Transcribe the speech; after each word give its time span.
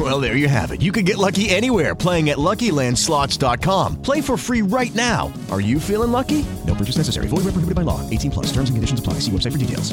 Well, 0.00 0.18
there 0.18 0.34
you 0.34 0.48
have 0.48 0.70
it. 0.70 0.80
You 0.80 0.92
can 0.92 1.04
get 1.04 1.18
lucky 1.18 1.50
anywhere 1.50 1.94
playing 1.94 2.30
at 2.30 2.38
LuckyLandSlots.com. 2.38 4.00
Play 4.00 4.22
for 4.22 4.38
free 4.38 4.62
right 4.62 4.94
now. 4.94 5.30
Are 5.50 5.60
you 5.60 5.78
feeling 5.78 6.10
lucky? 6.10 6.46
No 6.66 6.74
purchase 6.74 6.96
necessary. 6.96 7.28
Void 7.28 7.44
where 7.44 7.52
prohibited 7.52 7.74
by 7.74 7.82
law. 7.82 8.00
18 8.08 8.30
plus. 8.30 8.46
Terms 8.46 8.70
and 8.70 8.78
conditions 8.78 8.98
apply. 8.98 9.14
See 9.20 9.30
website 9.30 9.52
for 9.52 9.58
details. 9.58 9.92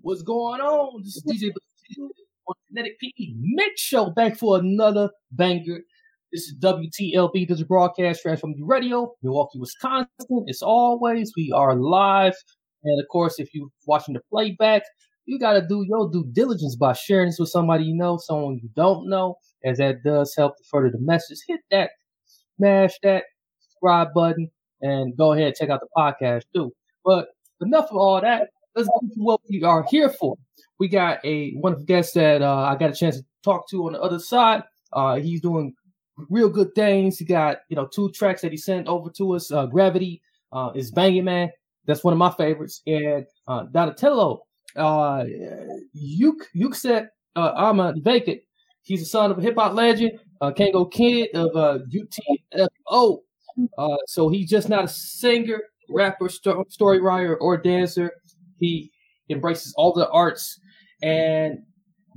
What's 0.00 0.22
going 0.22 0.62
on? 0.62 1.02
This 1.02 1.16
is 1.16 1.24
DJ 1.24 1.52
on 2.46 2.54
Kinetic 2.68 2.98
P 2.98 3.36
Mix 3.38 3.82
Show 3.82 4.08
back 4.08 4.38
for 4.38 4.58
another 4.58 5.10
banger. 5.30 5.80
This 6.34 6.48
is 6.48 6.56
WTLB, 6.56 7.48
is 7.48 7.62
broadcast 7.62 8.24
the 8.24 8.54
radio, 8.64 9.14
Milwaukee, 9.22 9.60
Wisconsin. 9.60 10.44
As 10.48 10.62
always, 10.62 11.32
we 11.36 11.52
are 11.54 11.76
live. 11.76 12.34
And 12.82 13.00
of 13.00 13.06
course, 13.06 13.38
if 13.38 13.54
you're 13.54 13.68
watching 13.86 14.14
the 14.14 14.20
playback, 14.32 14.82
you 15.26 15.38
got 15.38 15.52
to 15.52 15.64
do 15.64 15.84
your 15.86 16.10
due 16.10 16.26
diligence 16.32 16.74
by 16.74 16.92
sharing 16.92 17.28
this 17.28 17.38
with 17.38 17.50
somebody 17.50 17.84
you 17.84 17.94
know, 17.94 18.18
someone 18.20 18.58
you 18.60 18.68
don't 18.74 19.08
know, 19.08 19.36
as 19.64 19.78
that 19.78 20.02
does 20.02 20.34
help 20.36 20.56
to 20.56 20.64
further 20.68 20.90
the 20.90 20.98
message. 20.98 21.38
Hit 21.46 21.60
that, 21.70 21.90
smash 22.56 22.94
that 23.04 23.22
subscribe 23.60 24.08
button, 24.12 24.50
and 24.80 25.16
go 25.16 25.34
ahead 25.34 25.46
and 25.46 25.54
check 25.54 25.70
out 25.70 25.82
the 25.82 25.88
podcast 25.96 26.42
too. 26.52 26.72
But 27.04 27.28
enough 27.60 27.92
of 27.92 27.96
all 27.96 28.20
that. 28.20 28.48
Let's 28.74 28.88
get 28.88 29.14
to 29.14 29.20
what 29.20 29.40
we 29.48 29.62
are 29.62 29.86
here 29.88 30.08
for. 30.08 30.34
We 30.80 30.88
got 30.88 31.24
a 31.24 31.52
wonderful 31.54 31.86
guest 31.86 32.14
that 32.14 32.42
uh, 32.42 32.56
I 32.56 32.74
got 32.74 32.90
a 32.90 32.94
chance 32.94 33.18
to 33.18 33.24
talk 33.44 33.70
to 33.70 33.86
on 33.86 33.92
the 33.92 34.00
other 34.00 34.18
side. 34.18 34.64
Uh, 34.92 35.14
he's 35.20 35.40
doing 35.40 35.74
real 36.28 36.48
good 36.48 36.74
things. 36.74 37.18
He 37.18 37.24
got 37.24 37.58
you 37.68 37.76
know 37.76 37.86
two 37.86 38.10
tracks 38.10 38.42
that 38.42 38.52
he 38.52 38.58
sent 38.58 38.86
over 38.86 39.10
to 39.10 39.34
us. 39.34 39.50
Uh, 39.50 39.66
Gravity 39.66 40.22
uh, 40.52 40.70
is 40.74 40.90
banging, 40.90 41.24
man. 41.24 41.50
That's 41.86 42.04
one 42.04 42.12
of 42.12 42.18
my 42.18 42.30
favorites. 42.30 42.82
And 42.86 43.26
uh, 43.46 43.64
Donatello, 43.64 44.42
uh, 44.76 45.24
Yuk 45.92 46.48
Yukset 46.56 47.08
uh, 47.36 47.52
Arma 47.54 47.94
Vacant. 47.98 48.40
He's 48.82 49.00
the 49.00 49.06
son 49.06 49.30
of 49.30 49.38
a 49.38 49.40
hip 49.40 49.54
hop 49.56 49.74
legend, 49.74 50.18
uh, 50.40 50.50
Kangol 50.50 50.90
Kid 50.92 51.30
of 51.34 51.56
uh, 51.56 51.78
UTFO. 51.88 53.18
Uh, 53.78 53.96
so 54.06 54.28
he's 54.28 54.50
just 54.50 54.68
not 54.68 54.84
a 54.84 54.88
singer, 54.88 55.62
rapper, 55.88 56.28
sto- 56.28 56.64
story 56.68 57.00
writer, 57.00 57.36
or 57.36 57.56
dancer. 57.56 58.12
He 58.58 58.92
embraces 59.30 59.72
all 59.76 59.92
the 59.92 60.08
arts 60.10 60.60
and 61.02 61.60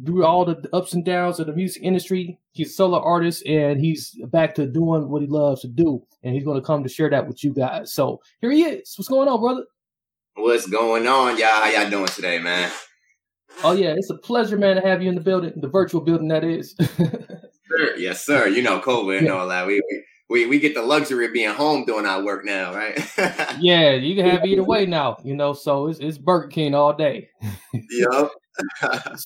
through 0.05 0.25
all 0.25 0.45
the 0.45 0.69
ups 0.73 0.93
and 0.93 1.03
downs 1.03 1.39
of 1.39 1.47
the 1.47 1.53
music 1.53 1.83
industry, 1.83 2.39
he's 2.51 2.69
a 2.69 2.73
solo 2.73 2.99
artist 3.01 3.45
and 3.45 3.79
he's 3.79 4.15
back 4.27 4.55
to 4.55 4.65
doing 4.67 5.09
what 5.09 5.21
he 5.21 5.27
loves 5.27 5.61
to 5.61 5.67
do. 5.67 6.03
And 6.23 6.35
he's 6.35 6.43
going 6.43 6.59
to 6.59 6.65
come 6.65 6.83
to 6.83 6.89
share 6.89 7.09
that 7.09 7.27
with 7.27 7.43
you 7.43 7.53
guys. 7.53 7.93
So 7.93 8.21
here 8.41 8.51
he 8.51 8.63
is. 8.63 8.93
What's 8.97 9.07
going 9.07 9.27
on, 9.27 9.39
brother? 9.39 9.65
What's 10.35 10.67
going 10.67 11.07
on, 11.07 11.37
y'all? 11.37 11.47
How 11.47 11.69
y'all 11.69 11.89
doing 11.89 12.07
today, 12.07 12.39
man? 12.39 12.71
Oh 13.63 13.71
yeah, 13.71 13.95
it's 13.97 14.11
a 14.11 14.17
pleasure, 14.17 14.57
man, 14.57 14.75
to 14.75 14.81
have 14.81 15.01
you 15.01 15.09
in 15.09 15.15
the 15.15 15.21
building, 15.21 15.53
the 15.55 15.67
virtual 15.67 16.01
building 16.01 16.27
that 16.27 16.43
is. 16.43 16.75
sure. 16.97 17.97
Yes, 17.97 18.23
sir. 18.23 18.47
You 18.47 18.61
know, 18.61 18.79
COVID 18.79 19.17
and 19.17 19.29
all 19.29 19.47
that. 19.47 19.65
We, 19.65 19.81
we 19.89 20.03
we 20.29 20.45
we 20.45 20.59
get 20.59 20.75
the 20.75 20.81
luxury 20.81 21.25
of 21.25 21.33
being 21.33 21.49
home 21.49 21.85
doing 21.85 22.05
our 22.05 22.23
work 22.23 22.45
now, 22.45 22.73
right? 22.73 22.97
yeah, 23.59 23.93
you 23.93 24.15
can 24.15 24.30
have 24.30 24.45
either 24.45 24.63
way 24.63 24.86
now, 24.86 25.17
you 25.23 25.36
know. 25.36 25.53
So 25.53 25.87
it's 25.87 25.99
it's 25.99 26.17
Burger 26.17 26.47
King 26.49 26.75
all 26.75 26.93
day. 26.93 27.30
yep. 27.73 28.31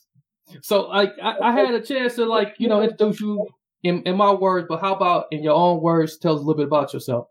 so 0.62 0.88
like 0.90 1.14
I, 1.22 1.38
I, 1.42 1.52
had 1.52 1.74
a 1.74 1.82
chance 1.82 2.16
to 2.16 2.26
like 2.26 2.56
you 2.58 2.68
know 2.68 2.82
introduce 2.82 3.20
you 3.20 3.48
in, 3.84 4.04
in 4.04 4.16
my 4.18 4.32
words, 4.32 4.68
but 4.70 4.82
how 4.82 4.96
about 4.96 5.26
in 5.32 5.44
your 5.44 5.56
own 5.56 5.82
words? 5.82 6.18
Tell 6.18 6.34
us 6.34 6.38
a 6.38 6.44
little 6.44 6.56
bit 6.56 6.68
about 6.68 6.94
yourself. 6.94 7.28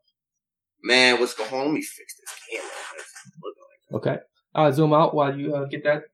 Man, 0.83 1.21
what's 1.21 1.35
going 1.35 1.53
on? 1.53 1.67
Let 1.67 1.75
me 1.75 1.83
fix 1.83 2.15
this 2.17 2.35
camera. 2.51 2.71
Okay, 3.93 4.17
I'll 4.55 4.73
zoom 4.73 4.93
out 4.93 5.15
while 5.15 5.37
you 5.37 5.55
uh, 5.55 5.67
get 5.67 5.85
that. 5.85 6.05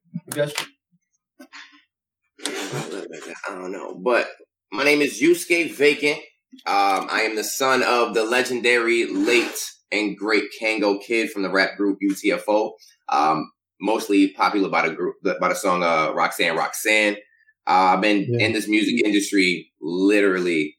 I 3.49 3.51
don't 3.51 3.73
know, 3.73 3.95
but 3.95 4.29
my 4.73 4.85
name 4.85 5.01
is 5.01 5.21
Yusuke 5.21 5.73
Vacant. 5.75 6.19
Um, 6.67 7.07
I 7.11 7.23
am 7.23 7.37
the 7.37 7.45
son 7.45 7.83
of 7.83 8.15
the 8.15 8.25
legendary, 8.25 9.07
late, 9.07 9.73
and 9.93 10.17
great 10.17 10.45
Kangol 10.61 11.03
Kid 11.03 11.31
from 11.31 11.43
the 11.43 11.51
rap 11.51 11.77
group 11.77 11.99
UTFO. 12.03 12.73
Um, 13.09 13.51
mostly 13.81 14.29
popular 14.33 14.69
by 14.69 14.89
the 14.89 14.95
group, 14.95 15.17
by 15.23 15.49
the 15.49 15.55
song 15.55 15.83
uh, 15.83 16.13
Roxanne 16.15 16.57
Roxanne. 16.57 17.17
Uh, 17.67 17.95
I've 17.95 18.01
been 18.01 18.27
yeah. 18.29 18.47
in 18.47 18.53
this 18.53 18.69
music 18.69 19.05
industry 19.05 19.73
literally 19.81 20.77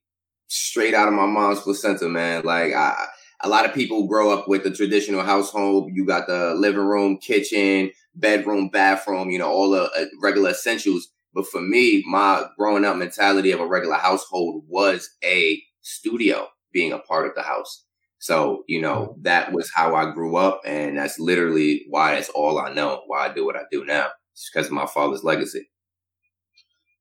straight 0.47 0.93
out 0.93 1.07
of 1.07 1.13
my 1.13 1.25
mom's 1.25 1.59
placenta, 1.59 2.07
man. 2.07 2.43
Like 2.45 2.73
I, 2.73 2.95
a 3.41 3.49
lot 3.49 3.65
of 3.65 3.73
people 3.73 4.07
grow 4.07 4.31
up 4.31 4.47
with 4.47 4.63
the 4.63 4.71
traditional 4.71 5.21
household. 5.21 5.91
You 5.93 6.05
got 6.05 6.27
the 6.27 6.53
living 6.55 6.85
room, 6.85 7.17
kitchen, 7.17 7.91
bedroom, 8.15 8.69
bathroom, 8.69 9.29
you 9.29 9.39
know, 9.39 9.49
all 9.49 9.71
the 9.71 9.83
uh, 9.83 10.05
regular 10.21 10.51
essentials. 10.51 11.09
But 11.33 11.47
for 11.47 11.61
me, 11.61 12.03
my 12.07 12.45
growing 12.57 12.85
up 12.85 12.95
mentality 12.95 13.51
of 13.51 13.59
a 13.59 13.67
regular 13.67 13.95
household 13.97 14.63
was 14.67 15.09
a 15.23 15.61
studio 15.81 16.47
being 16.73 16.93
a 16.93 16.99
part 16.99 17.27
of 17.27 17.35
the 17.35 17.43
house. 17.43 17.85
So, 18.19 18.63
you 18.67 18.81
know, 18.81 19.15
that 19.21 19.53
was 19.53 19.71
how 19.73 19.95
I 19.95 20.11
grew 20.11 20.37
up. 20.37 20.61
And 20.65 20.97
that's 20.97 21.19
literally 21.19 21.85
why 21.89 22.15
it's 22.15 22.29
all 22.29 22.59
I 22.59 22.73
know, 22.73 23.03
why 23.07 23.27
I 23.27 23.33
do 23.33 23.45
what 23.45 23.55
I 23.55 23.61
do 23.71 23.85
now. 23.85 24.09
It's 24.33 24.49
because 24.51 24.67
of 24.67 24.73
my 24.73 24.85
father's 24.85 25.23
legacy. 25.23 25.69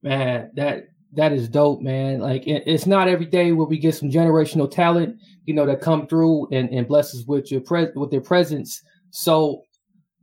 Man, 0.03 0.51
that 0.55 0.85
that 1.15 1.33
is 1.33 1.49
dope, 1.49 1.81
man. 1.81 2.21
Like 2.21 2.47
it, 2.47 2.65
it's 2.67 2.87
not 2.87 3.09
every 3.09 3.27
day 3.27 3.53
where 3.53 3.67
we 3.67 3.79
get 3.79 3.95
some 3.95 4.11
generational 4.11 4.71
talent, 4.71 5.17
you 5.45 5.55
know, 5.55 5.67
that 5.67 5.81
come 5.81 6.07
through 6.07 6.49
and, 6.53 6.69
and 6.71 6.87
bless 6.87 7.15
us 7.15 7.25
with 7.27 7.51
your 7.51 7.61
pres 7.61 7.89
with 7.95 8.11
their 8.11 8.21
presence. 8.21 8.83
So, 9.11 9.63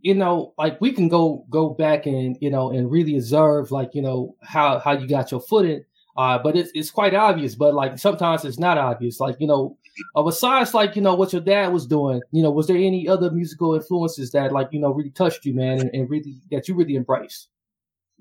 you 0.01 0.13
know, 0.13 0.53
like 0.57 0.79
we 0.79 0.91
can 0.91 1.09
go 1.09 1.45
go 1.49 1.69
back 1.69 2.05
and 2.05 2.37
you 2.39 2.51
know 2.51 2.69
and 2.71 2.91
really 2.91 3.15
observe, 3.15 3.71
like 3.71 3.89
you 3.93 4.01
know 4.01 4.35
how 4.43 4.79
how 4.79 4.91
you 4.91 5.07
got 5.07 5.31
your 5.31 5.41
footing 5.41 5.83
uh, 6.15 6.37
but 6.37 6.55
it's 6.55 6.71
it's 6.73 6.91
quite 6.91 7.13
obvious. 7.13 7.55
But 7.55 7.73
like 7.73 7.97
sometimes 7.97 8.45
it's 8.45 8.59
not 8.59 8.77
obvious. 8.77 9.19
Like 9.19 9.37
you 9.39 9.47
know, 9.47 9.77
uh, 10.15 10.23
besides 10.23 10.73
like 10.73 10.95
you 10.95 11.01
know 11.01 11.15
what 11.15 11.33
your 11.33 11.41
dad 11.41 11.71
was 11.71 11.85
doing, 11.85 12.21
you 12.31 12.43
know, 12.43 12.51
was 12.51 12.67
there 12.67 12.77
any 12.77 13.07
other 13.07 13.31
musical 13.31 13.75
influences 13.75 14.31
that 14.31 14.51
like 14.51 14.69
you 14.71 14.79
know 14.79 14.91
really 14.91 15.11
touched 15.11 15.45
you, 15.45 15.53
man, 15.53 15.79
and, 15.79 15.89
and 15.93 16.09
really 16.09 16.41
that 16.51 16.67
you 16.67 16.75
really 16.75 16.95
embraced? 16.95 17.49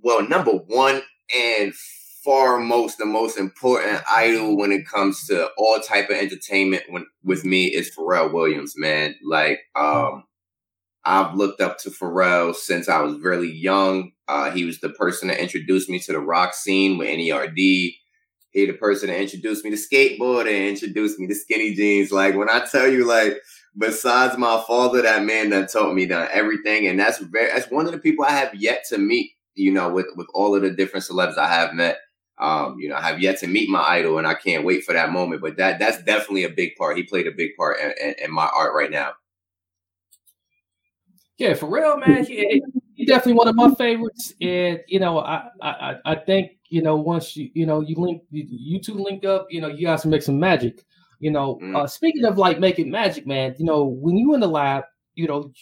Well, 0.03 0.27
number 0.28 0.53
one 0.53 1.03
and 1.34 1.72
foremost, 2.22 2.99
the 2.99 3.06
most 3.06 3.38
important 3.38 4.03
idol 4.10 4.56
when 4.56 4.72
it 4.72 4.87
comes 4.87 5.27
to 5.27 5.49
all 5.56 5.81
type 5.81 6.09
of 6.10 6.16
entertainment 6.16 6.84
when, 6.88 7.06
with 7.25 7.44
me 7.44 7.66
is 7.66 7.94
Pharrell 7.97 8.33
Williams, 8.33 8.75
man. 8.77 9.15
Like, 9.25 9.60
um, 9.75 10.25
I've 11.04 11.34
looked 11.34 11.60
up 11.60 11.78
to 11.78 11.91
Pharrell 11.91 12.54
since 12.54 12.89
I 12.89 13.00
was 13.03 13.19
really 13.19 13.50
young. 13.50 14.12
Uh, 14.28 14.50
he 14.50 14.65
was 14.65 14.81
the 14.81 14.91
person 14.91 15.28
that 15.28 15.41
introduced 15.41 15.89
me 15.89 15.99
to 16.00 16.12
the 16.12 16.21
rock 16.21 16.54
scene 16.54 16.97
with 16.97 17.09
NERD. 17.09 17.94
He 18.52 18.66
the 18.66 18.74
person 18.74 19.08
that 19.08 19.20
introduced 19.20 19.64
me 19.64 19.70
to 19.70 19.76
skateboard 19.76 20.42
and 20.42 20.68
introduced 20.68 21.18
me 21.18 21.26
to 21.26 21.34
skinny 21.34 21.74
jeans. 21.74 22.12
Like 22.12 22.36
when 22.36 22.50
I 22.50 22.66
tell 22.70 22.86
you, 22.86 23.06
like 23.06 23.40
besides 23.76 24.36
my 24.36 24.62
father, 24.66 25.00
that 25.02 25.24
man 25.24 25.50
that 25.50 25.72
taught 25.72 25.94
me 25.94 26.04
that 26.06 26.30
everything, 26.32 26.86
and 26.86 27.00
that's 27.00 27.18
very 27.18 27.50
that's 27.50 27.70
one 27.70 27.86
of 27.86 27.92
the 27.92 27.98
people 27.98 28.24
I 28.24 28.32
have 28.32 28.54
yet 28.54 28.84
to 28.91 28.98
meet. 28.98 29.32
You 29.54 29.72
know, 29.72 29.91
with 29.91 30.06
with 30.16 30.26
all 30.34 30.54
of 30.54 30.62
the 30.62 30.70
different 30.70 31.06
celebs 31.06 31.38
I 31.38 31.48
have 31.48 31.72
met, 31.72 31.98
um, 32.38 32.77
you 32.78 32.88
know, 32.88 32.97
I 32.97 33.03
have 33.03 33.21
yet 33.21 33.38
to 33.41 33.47
meet 33.47 33.71
my 33.71 33.82
idol, 33.82 34.18
and 34.18 34.27
I 34.27 34.34
can't 34.34 34.65
wait 34.65 34.84
for 34.84 34.92
that 34.92 35.12
moment. 35.12 35.41
But 35.41 35.56
that 35.56 35.78
that's 35.78 36.03
definitely 36.03 36.44
a 36.44 36.50
big 36.50 36.77
part. 36.77 36.97
He 36.98 37.04
played 37.04 37.27
a 37.27 37.32
big 37.32 37.56
part 37.56 37.78
in, 37.80 37.92
in, 38.03 38.15
in 38.24 38.32
my 38.32 38.50
art 38.54 38.74
right 38.74 38.91
now. 38.91 39.12
Yeah, 41.38 41.54
for 41.54 41.71
real, 41.71 41.97
man. 41.97 42.24
He, 42.24 42.62
he 42.94 43.06
definitely 43.06 43.34
one 43.34 43.48
of 43.48 43.56
my 43.56 43.74
favorites, 43.74 44.34
and 44.41 44.80
you 44.86 45.00
know, 45.00 45.18
I, 45.18 45.48
I, 45.62 45.97
I 46.04 46.15
think 46.15 46.53
you 46.72 46.80
know 46.80 46.97
once 46.97 47.36
you, 47.36 47.51
you 47.53 47.66
know, 47.66 47.80
you 47.80 47.95
link, 47.97 48.22
you, 48.30 48.47
you 48.48 48.80
two 48.80 48.95
link 48.95 49.27
up, 49.27 49.47
you 49.51 49.60
know, 49.60 49.69
you 49.69 49.86
guys 49.86 50.07
make 50.07 50.22
some 50.22 50.41
magic. 50.41 50.84
You 51.21 51.30
know, 51.30 51.59
mm. 51.63 51.77
uh, 51.77 51.86
speaking 51.86 52.24
of 52.24 52.39
like 52.39 52.59
making 52.59 52.91
magic, 52.91 53.27
man, 53.27 53.54
you 53.59 53.66
know, 53.66 53.84
when 53.84 54.16
you 54.16 54.33
in 54.34 54.41
the 54.41 54.48
lab, 54.48 54.84
you 55.15 55.28
know, 55.28 55.53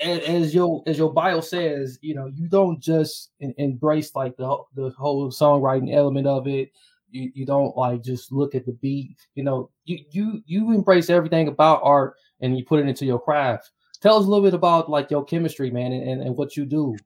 as, 0.00 0.20
as 0.20 0.54
your 0.54 0.82
as 0.86 0.96
your 0.96 1.12
bio 1.12 1.40
says, 1.40 1.98
you 2.02 2.14
know, 2.14 2.26
you 2.26 2.48
don't 2.48 2.80
just 2.80 3.32
in, 3.40 3.52
embrace 3.58 4.14
like 4.14 4.36
the 4.36 4.56
the 4.76 4.90
whole 4.90 5.28
songwriting 5.30 5.92
element 5.92 6.28
of 6.28 6.46
it. 6.46 6.70
You, 7.10 7.32
you 7.34 7.44
don't 7.44 7.76
like 7.76 8.04
just 8.04 8.30
look 8.30 8.54
at 8.54 8.64
the 8.64 8.72
beat. 8.72 9.16
You 9.34 9.42
know, 9.42 9.70
you 9.86 9.98
you 10.12 10.42
you 10.46 10.72
embrace 10.72 11.10
everything 11.10 11.48
about 11.48 11.80
art 11.82 12.14
and 12.40 12.56
you 12.56 12.64
put 12.64 12.78
it 12.78 12.86
into 12.86 13.04
your 13.04 13.18
craft 13.18 13.72
tell 14.00 14.16
us 14.16 14.24
a 14.24 14.28
little 14.28 14.44
bit 14.44 14.54
about 14.54 14.90
like 14.90 15.10
your 15.10 15.24
chemistry, 15.24 15.70
man, 15.70 15.92
and, 15.92 16.08
and, 16.08 16.22
and 16.22 16.36
what 16.36 16.56
you 16.56 16.64
do. 16.64 16.96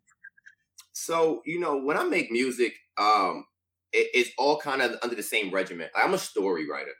So 0.92 1.42
you 1.46 1.58
know, 1.58 1.78
when 1.78 1.96
I 1.96 2.04
make 2.04 2.30
music, 2.30 2.74
um, 2.98 3.44
it, 3.92 4.08
it's 4.14 4.30
all 4.38 4.58
kind 4.58 4.82
of 4.82 4.96
under 5.02 5.14
the 5.16 5.22
same 5.22 5.52
regiment. 5.52 5.90
I'm 5.94 6.14
a 6.14 6.18
story 6.18 6.68
writer. 6.68 6.92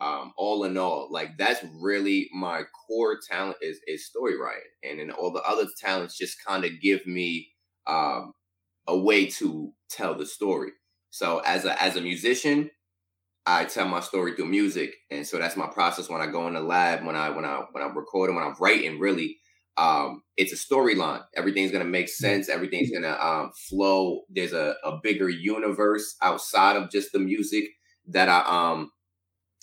Um, 0.00 0.32
all 0.38 0.64
in 0.64 0.78
all, 0.78 1.08
like 1.10 1.36
that's 1.36 1.62
really 1.78 2.30
my 2.32 2.62
core 2.86 3.18
talent 3.30 3.58
is 3.60 3.80
is 3.86 4.06
story 4.06 4.38
writing, 4.38 4.62
and 4.82 4.98
then 4.98 5.10
all 5.10 5.30
the 5.30 5.42
other 5.42 5.66
talents 5.78 6.16
just 6.16 6.42
kind 6.42 6.64
of 6.64 6.80
give 6.80 7.06
me 7.06 7.48
um, 7.86 8.32
a 8.86 8.98
way 8.98 9.26
to 9.26 9.72
tell 9.90 10.14
the 10.14 10.24
story. 10.24 10.70
So 11.10 11.40
as 11.40 11.66
a 11.66 11.80
as 11.82 11.96
a 11.96 12.00
musician, 12.00 12.70
I 13.44 13.64
tell 13.66 13.88
my 13.88 14.00
story 14.00 14.34
through 14.34 14.46
music, 14.46 14.94
and 15.10 15.26
so 15.26 15.38
that's 15.38 15.56
my 15.56 15.66
process 15.66 16.08
when 16.08 16.22
I 16.22 16.26
go 16.26 16.46
in 16.46 16.54
the 16.54 16.60
lab, 16.60 17.04
when 17.04 17.16
I 17.16 17.30
when 17.30 17.44
I 17.44 17.64
when 17.72 17.82
I'm 17.82 17.96
recording, 17.96 18.36
when 18.36 18.44
I'm 18.44 18.54
writing. 18.60 18.98
Really, 18.98 19.38
um, 19.76 20.22
it's 20.36 20.52
a 20.52 20.56
storyline. 20.56 21.22
Everything's 21.34 21.70
gonna 21.70 21.84
make 21.84 22.08
sense. 22.08 22.48
Everything's 22.48 22.90
gonna 22.90 23.16
um, 23.20 23.52
flow. 23.68 24.22
There's 24.28 24.52
a, 24.52 24.74
a 24.84 24.98
bigger 25.02 25.28
universe 25.28 26.16
outside 26.22 26.76
of 26.76 26.90
just 26.90 27.12
the 27.12 27.18
music 27.18 27.64
that 28.08 28.28
I 28.28 28.40
um 28.40 28.90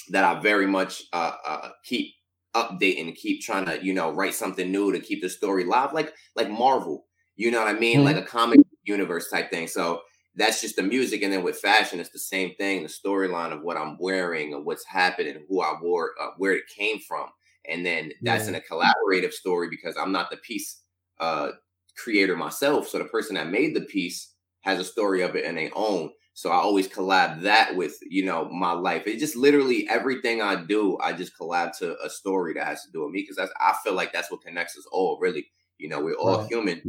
that 0.10 0.24
I 0.24 0.40
very 0.40 0.68
much 0.68 1.04
uh, 1.14 1.34
uh 1.46 1.70
keep 1.84 2.14
updating, 2.56 3.16
keep 3.16 3.42
trying 3.42 3.66
to 3.66 3.84
you 3.84 3.94
know 3.94 4.12
write 4.12 4.34
something 4.34 4.72
new 4.72 4.92
to 4.92 5.00
keep 5.00 5.22
the 5.22 5.30
story 5.30 5.66
live, 5.66 5.94
like 5.94 6.14
like 6.36 6.50
Marvel. 6.50 7.06
You 7.36 7.52
know 7.52 7.60
what 7.60 7.76
I 7.76 7.78
mean? 7.78 7.98
Mm-hmm. 7.98 8.06
Like 8.06 8.18
a 8.18 8.24
comic 8.24 8.60
universe 8.86 9.30
type 9.30 9.52
thing. 9.52 9.68
So 9.68 10.02
that's 10.36 10.62
just 10.62 10.76
the 10.76 10.84
music. 10.84 11.24
And 11.24 11.34
then 11.34 11.44
with 11.44 11.58
fashion, 11.58 12.00
it's 12.00 12.12
the 12.12 12.20
same 12.20 12.54
thing. 12.56 12.84
The 12.84 12.90
storyline 12.90 13.52
of 13.52 13.62
what 13.62 13.78
I'm 13.78 13.98
wearing 14.00 14.54
and 14.54 14.66
what's 14.66 14.86
happening, 14.86 15.46
who 15.50 15.62
I 15.62 15.74
wore, 15.82 16.12
uh, 16.22 16.30
where 16.38 16.54
it 16.54 16.64
came 16.76 17.00
from. 17.00 17.28
And 17.70 17.86
then 17.86 18.12
that's 18.22 18.44
yeah. 18.44 18.50
in 18.50 18.56
a 18.56 18.62
collaborative 18.62 19.34
story 19.34 19.68
because 19.70 19.96
I'm 19.98 20.12
not 20.12 20.30
the 20.30 20.38
piece 20.38 20.82
uh, 21.20 21.52
creator 21.98 22.36
myself. 22.36 22.88
So 22.88 22.98
the 22.98 23.06
person 23.06 23.36
that 23.36 23.50
made 23.50 23.76
the 23.76 23.82
piece 23.82 24.34
has 24.62 24.80
a 24.80 24.84
story 24.84 25.22
of 25.22 25.36
it 25.36 25.46
and 25.46 25.58
they 25.58 25.72
own. 25.76 26.12
So 26.34 26.52
I 26.52 26.58
always 26.58 26.88
collab 26.88 27.42
that 27.42 27.76
with, 27.76 27.98
you 28.08 28.24
know, 28.24 28.48
my 28.50 28.72
life. 28.72 29.04
It's 29.08 29.20
just 29.20 29.36
literally 29.36 29.88
everything 29.90 30.42
I 30.42 30.64
do, 30.64 30.98
I 31.02 31.14
just 31.14 31.34
collab 31.40 31.76
to 31.80 31.98
a 32.04 32.10
story 32.10 32.54
that 32.54 32.66
has 32.66 32.84
to 32.84 32.92
do 32.92 33.04
with 33.04 33.12
me 33.12 33.22
because 33.22 33.38
that's 33.38 33.52
I 33.60 33.74
feel 33.84 33.94
like 33.94 34.14
that's 34.14 34.32
what 34.32 34.42
connects 34.42 34.78
us 34.78 34.86
all, 34.92 35.18
really. 35.20 35.48
You 35.80 35.90
know, 35.90 36.00
we're 36.00 36.14
all 36.14 36.40
right. 36.40 36.48
human, 36.48 36.82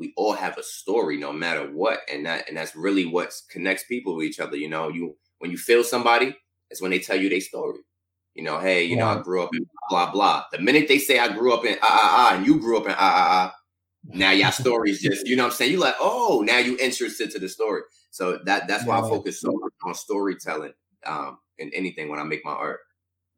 we 0.00 0.14
all 0.16 0.32
have 0.32 0.56
a 0.56 0.62
story 0.62 1.18
no 1.18 1.32
matter 1.32 1.66
what 1.66 2.00
and 2.10 2.24
that 2.26 2.48
and 2.48 2.56
that's 2.56 2.74
really 2.74 3.04
what 3.04 3.32
connects 3.50 3.84
people 3.84 4.16
with 4.16 4.26
each 4.26 4.40
other 4.40 4.56
you 4.56 4.68
know 4.68 4.88
you 4.88 5.14
when 5.38 5.50
you 5.50 5.58
feel 5.58 5.84
somebody 5.84 6.34
it's 6.70 6.80
when 6.80 6.90
they 6.90 6.98
tell 6.98 7.16
you 7.16 7.28
their 7.28 7.40
story 7.40 7.78
you 8.40 8.46
know 8.46 8.58
hey 8.58 8.82
you 8.82 8.96
yeah. 8.96 9.04
know 9.04 9.20
i 9.20 9.22
grew 9.22 9.42
up 9.42 9.54
in 9.54 9.66
blah 9.90 10.10
blah 10.10 10.42
the 10.50 10.58
minute 10.58 10.88
they 10.88 10.98
say 10.98 11.18
i 11.18 11.28
grew 11.28 11.52
up 11.52 11.66
in 11.66 11.76
ah 11.82 11.86
ah 11.90 12.32
ah 12.32 12.36
and 12.36 12.46
you 12.46 12.58
grew 12.58 12.78
up 12.78 12.86
in 12.86 12.92
ah 12.92 12.96
ah 12.98 13.28
ah 13.30 13.54
now 14.14 14.30
your 14.30 14.50
story's 14.50 15.02
just 15.02 15.26
you 15.26 15.36
know 15.36 15.42
what 15.42 15.50
i'm 15.50 15.56
saying 15.56 15.70
you 15.70 15.78
like 15.78 15.94
oh 16.00 16.42
now 16.46 16.56
you 16.56 16.74
interested 16.78 17.30
to 17.30 17.38
the 17.38 17.48
story 17.48 17.82
so 18.10 18.38
that 18.46 18.66
that's 18.66 18.86
why 18.86 18.98
yeah. 18.98 19.04
i 19.04 19.08
focus 19.08 19.42
so 19.42 19.52
much 19.52 19.72
on 19.84 19.94
storytelling 19.94 20.72
um 21.04 21.36
in 21.58 21.70
anything 21.74 22.08
when 22.08 22.18
i 22.18 22.22
make 22.22 22.42
my 22.42 22.52
art 22.52 22.80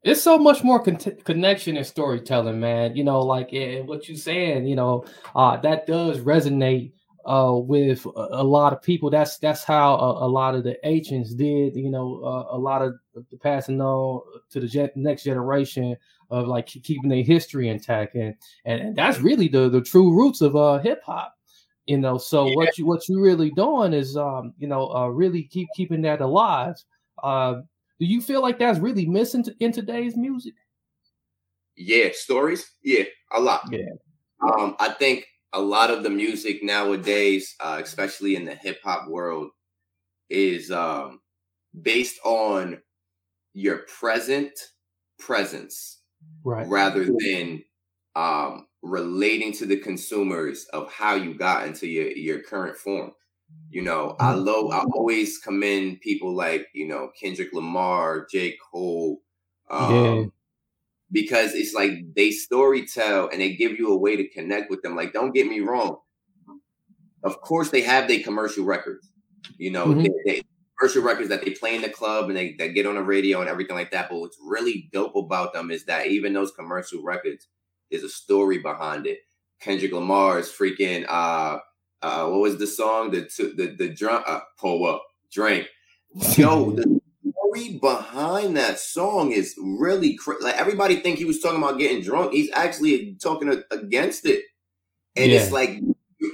it's 0.03 0.21
so 0.21 0.37
much 0.37 0.63
more 0.65 0.83
con- 0.83 0.97
connection 1.23 1.77
and 1.77 1.85
storytelling, 1.85 2.59
man. 2.59 2.93
You 2.93 3.05
know, 3.05 3.21
like 3.21 3.53
and 3.53 3.87
what 3.87 4.09
you're 4.09 4.17
saying, 4.17 4.67
you 4.67 4.75
know, 4.75 5.05
uh, 5.33 5.55
that 5.61 5.87
does 5.87 6.19
resonate 6.19 6.91
uh, 7.25 7.53
with 7.55 8.05
a, 8.15 8.43
lot 8.43 8.73
of 8.73 8.81
people. 8.81 9.09
That's 9.09 9.37
that's 9.37 9.63
how 9.63 9.95
a, 9.95 10.25
a, 10.25 10.29
lot 10.29 10.55
of 10.55 10.63
the 10.63 10.77
ancients 10.85 11.33
did. 11.33 11.75
You 11.75 11.89
know, 11.89 12.21
uh, 12.23 12.55
a 12.55 12.57
lot 12.57 12.81
of 12.81 12.95
the 13.13 13.37
passing 13.37 13.81
on 13.81 14.21
to 14.51 14.59
the 14.59 14.67
gen- 14.67 14.91
next 14.95 15.23
generation 15.23 15.95
of 16.29 16.47
like 16.47 16.65
keeping 16.67 17.09
their 17.09 17.23
history 17.23 17.69
intact, 17.69 18.15
and 18.15 18.35
and, 18.65 18.95
that's 18.95 19.19
really 19.19 19.47
the 19.47 19.69
the 19.69 19.81
true 19.81 20.13
roots 20.13 20.41
of 20.41 20.55
uh, 20.55 20.79
hip 20.79 21.01
hop. 21.05 21.33
You 21.85 21.97
know, 21.97 22.17
so 22.17 22.47
yeah. 22.47 22.55
what 22.55 22.77
you 22.77 22.85
what 22.85 23.07
you 23.07 23.21
really 23.21 23.51
doing 23.51 23.93
is 23.93 24.17
um, 24.17 24.53
you 24.57 24.67
know 24.67 24.93
uh, 24.93 25.07
really 25.07 25.43
keep 25.43 25.69
keeping 25.75 26.01
that 26.01 26.21
alive. 26.21 26.75
Uh, 27.21 27.61
do 27.99 28.05
you 28.05 28.21
feel 28.21 28.41
like 28.41 28.59
that's 28.59 28.79
really 28.79 29.05
missing 29.05 29.45
in 29.59 29.71
today's 29.71 30.17
music? 30.17 30.55
Yeah, 31.75 32.09
stories. 32.11 32.69
Yeah, 32.83 33.05
a 33.31 33.39
lot. 33.39 33.61
Yeah. 33.71 33.89
Um, 34.41 34.75
I 34.79 34.89
think 34.89 35.25
a 35.53 35.61
lot 35.61 35.91
of 35.91 36.03
the 36.03 36.09
music 36.09 36.63
nowadays, 36.63 37.55
uh, 37.59 37.79
especially 37.81 38.35
in 38.35 38.45
the 38.45 38.55
hip 38.55 38.79
hop 38.83 39.07
world, 39.07 39.49
is 40.29 40.71
um, 40.71 41.19
based 41.81 42.19
on 42.25 42.81
your 43.53 43.79
present 43.99 44.51
presence, 45.19 46.01
right. 46.43 46.67
rather 46.67 47.05
than 47.05 47.63
um, 48.15 48.67
relating 48.81 49.51
to 49.53 49.65
the 49.65 49.77
consumers 49.77 50.65
of 50.73 50.91
how 50.91 51.15
you 51.15 51.35
got 51.35 51.67
into 51.67 51.87
your 51.87 52.07
your 52.11 52.39
current 52.39 52.77
form. 52.77 53.11
You 53.69 53.83
know, 53.83 54.15
I 54.19 54.33
mm-hmm. 54.33 54.45
love, 54.45 54.71
I 54.71 54.83
always 54.93 55.37
commend 55.37 56.01
people 56.01 56.35
like, 56.35 56.67
you 56.73 56.87
know, 56.87 57.11
Kendrick 57.19 57.53
Lamar, 57.53 58.25
J. 58.31 58.57
Cole, 58.71 59.21
um, 59.69 59.93
yeah. 59.93 60.25
Because 61.13 61.53
it's 61.53 61.73
like 61.73 61.91
they 62.15 62.31
story 62.31 62.85
tell 62.85 63.29
and 63.29 63.39
they 63.39 63.55
give 63.55 63.73
you 63.73 63.89
a 63.89 63.97
way 63.97 64.17
to 64.17 64.27
connect 64.27 64.69
with 64.69 64.81
them. 64.81 64.95
Like, 64.95 65.13
don't 65.13 65.31
get 65.31 65.47
me 65.47 65.59
wrong. 65.59 65.97
Of 67.23 67.39
course, 67.39 67.69
they 67.69 67.81
have 67.81 68.07
their 68.07 68.19
commercial 68.19 68.65
records, 68.65 69.09
you 69.57 69.71
know, 69.71 69.87
mm-hmm. 69.87 70.01
they, 70.01 70.11
they, 70.25 70.41
commercial 70.77 71.03
records 71.03 71.29
that 71.29 71.45
they 71.45 71.51
play 71.51 71.75
in 71.75 71.81
the 71.83 71.89
club 71.89 72.27
and 72.27 72.35
they, 72.35 72.55
they 72.57 72.73
get 72.73 72.85
on 72.85 72.95
the 72.95 73.01
radio 73.01 73.39
and 73.39 73.49
everything 73.49 73.75
like 73.75 73.91
that. 73.91 74.09
But 74.09 74.19
what's 74.19 74.37
really 74.43 74.89
dope 74.91 75.15
about 75.15 75.53
them 75.53 75.71
is 75.71 75.85
that 75.85 76.07
even 76.07 76.33
those 76.33 76.51
commercial 76.51 77.01
records, 77.03 77.47
there's 77.89 78.03
a 78.03 78.09
story 78.09 78.57
behind 78.57 79.07
it. 79.07 79.19
Kendrick 79.61 79.93
Lamar 79.93 80.39
is 80.39 80.49
freaking, 80.49 81.05
uh, 81.07 81.59
uh, 82.01 82.27
what 82.27 82.41
was 82.41 82.57
the 82.57 82.67
song? 82.67 83.11
The 83.11 83.21
the 83.55 83.75
the 83.77 83.87
drunk 83.87 84.25
uh, 84.27 84.41
pull 84.59 84.85
up 84.85 85.03
drink. 85.31 85.67
Yo, 86.35 86.71
the 86.71 86.99
story 87.53 87.77
behind 87.79 88.57
that 88.57 88.79
song 88.79 89.31
is 89.31 89.55
really 89.61 90.15
cr- 90.15 90.41
like 90.41 90.55
everybody 90.55 90.97
think 90.97 91.17
he 91.17 91.25
was 91.25 91.39
talking 91.39 91.61
about 91.61 91.79
getting 91.79 92.01
drunk. 92.01 92.33
He's 92.33 92.51
actually 92.53 93.15
talking 93.21 93.49
a- 93.49 93.73
against 93.73 94.25
it, 94.25 94.43
and 95.15 95.31
yeah. 95.31 95.39
it's 95.39 95.51
like 95.51 95.69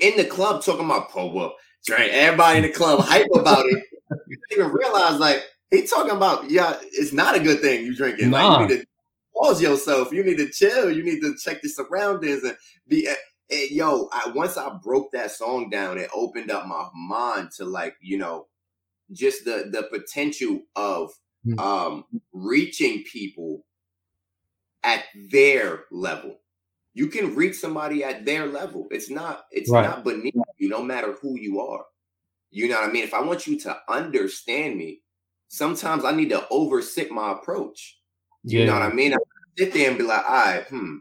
in 0.02 0.18
the 0.18 0.26
club 0.26 0.64
talking 0.64 0.86
about 0.86 1.10
pull 1.10 1.40
up 1.40 1.56
drink. 1.86 2.12
Everybody 2.12 2.58
in 2.58 2.64
the 2.64 2.72
club 2.72 3.02
hype 3.02 3.28
about 3.34 3.66
it. 3.66 3.84
you 4.28 4.38
didn't 4.50 4.66
even 4.66 4.72
realize 4.72 5.20
like 5.20 5.44
he 5.72 5.86
talking 5.86 6.16
about 6.16 6.50
yeah, 6.50 6.78
it's 6.82 7.14
not 7.14 7.36
a 7.36 7.40
good 7.40 7.62
thing 7.62 7.86
you 7.86 7.96
drinking. 7.96 8.30
Nah. 8.30 8.48
Like 8.48 8.70
you 8.70 8.76
need 8.76 8.82
to 8.82 8.88
pause 9.36 9.62
yourself. 9.62 10.12
You 10.12 10.24
need 10.24 10.38
to 10.38 10.50
chill. 10.50 10.92
You 10.92 11.04
need 11.04 11.22
to 11.22 11.36
check 11.38 11.62
the 11.62 11.70
surroundings 11.70 12.44
and 12.44 12.58
be 12.88 13.08
and 13.52 13.72
yo, 13.72 14.10
I, 14.12 14.32
once 14.36 14.58
I 14.58 14.70
broke 14.84 15.12
that 15.14 15.32
song 15.32 15.70
down, 15.70 15.98
it 15.98 16.10
opened 16.14 16.52
up 16.52 16.68
my 16.68 16.88
mind 16.94 17.50
to 17.58 17.66
like, 17.66 17.96
you 18.00 18.18
know, 18.20 18.46
just 19.12 19.46
the 19.46 19.70
the 19.72 19.84
potential 19.84 20.62
of 20.76 21.12
mm. 21.46 21.60
um 21.60 22.06
reaching 22.34 23.04
people 23.04 23.66
at 24.84 25.04
their 25.32 25.86
level. 25.92 26.38
You 26.94 27.08
can 27.08 27.36
reach 27.36 27.56
somebody 27.56 28.04
at 28.04 28.26
their 28.26 28.48
level. 28.48 28.88
It's 28.92 29.10
not 29.10 29.46
it's 29.52 29.70
right. 29.70 29.84
not 29.84 30.04
beneath 30.04 30.36
you, 30.58 30.70
no 30.70 30.84
matter 30.84 31.16
who 31.22 31.40
you 31.40 31.60
are. 31.62 31.86
You 32.52 32.68
know 32.68 32.76
what 32.80 32.90
I 32.90 32.92
mean? 32.92 33.04
If 33.04 33.14
I 33.14 33.22
want 33.22 33.46
you 33.46 33.60
to 33.60 33.78
understand 33.88 34.78
me, 34.78 35.02
sometimes 35.50 36.04
I 36.04 36.12
need 36.12 36.30
to 36.30 36.48
oversit 36.52 37.10
my 37.12 37.34
approach. 37.34 38.00
You 38.44 38.60
yeah. 38.60 38.66
know 38.66 38.74
what 38.74 38.82
I 38.82 38.94
mean? 38.94 39.14
I 39.14 39.18
sit 39.58 39.74
there 39.74 39.90
and 39.90 39.98
be 39.98 40.04
like, 40.04 40.24
all 40.26 40.36
right, 40.36 40.66
hmm, 40.68 40.98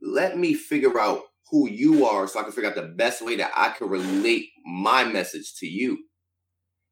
let 0.00 0.38
me 0.38 0.54
figure 0.54 0.98
out 1.00 1.22
who 1.50 1.68
you 1.68 2.06
are 2.06 2.26
so 2.26 2.40
I 2.40 2.42
can 2.42 2.52
figure 2.52 2.70
out 2.70 2.76
the 2.76 2.82
best 2.82 3.24
way 3.24 3.36
that 3.36 3.52
I 3.54 3.70
can 3.70 3.88
relate 3.88 4.50
my 4.64 5.04
message 5.04 5.54
to 5.56 5.66
you. 5.66 5.98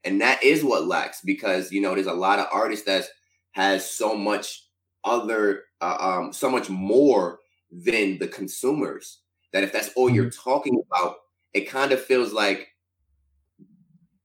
And 0.04 0.21
that 0.21 0.42
is 0.42 0.64
what 0.64 0.87
lacks 0.87 1.21
because, 1.25 1.71
you 1.71 1.80
know, 1.80 1.94
there's 1.94 2.06
a 2.06 2.12
lot 2.12 2.38
of 2.38 2.47
artists 2.52 2.87
that 2.87 3.04
has 3.52 3.88
so 3.88 4.16
much 4.16 4.66
other, 5.04 5.62
uh, 5.80 5.97
um, 6.00 6.32
so 6.32 6.50
much 6.50 6.68
more 6.68 7.38
than 7.71 8.18
the 8.18 8.28
consumers 8.28 9.21
that 9.52 9.62
if 9.62 9.73
that's 9.73 9.90
all 9.94 10.11
you're 10.11 10.26
mm-hmm. 10.26 10.50
talking 10.50 10.82
about, 10.87 11.16
it 11.54 11.68
kind 11.68 11.92
of 11.92 12.00
feels 12.00 12.32
like 12.32 12.68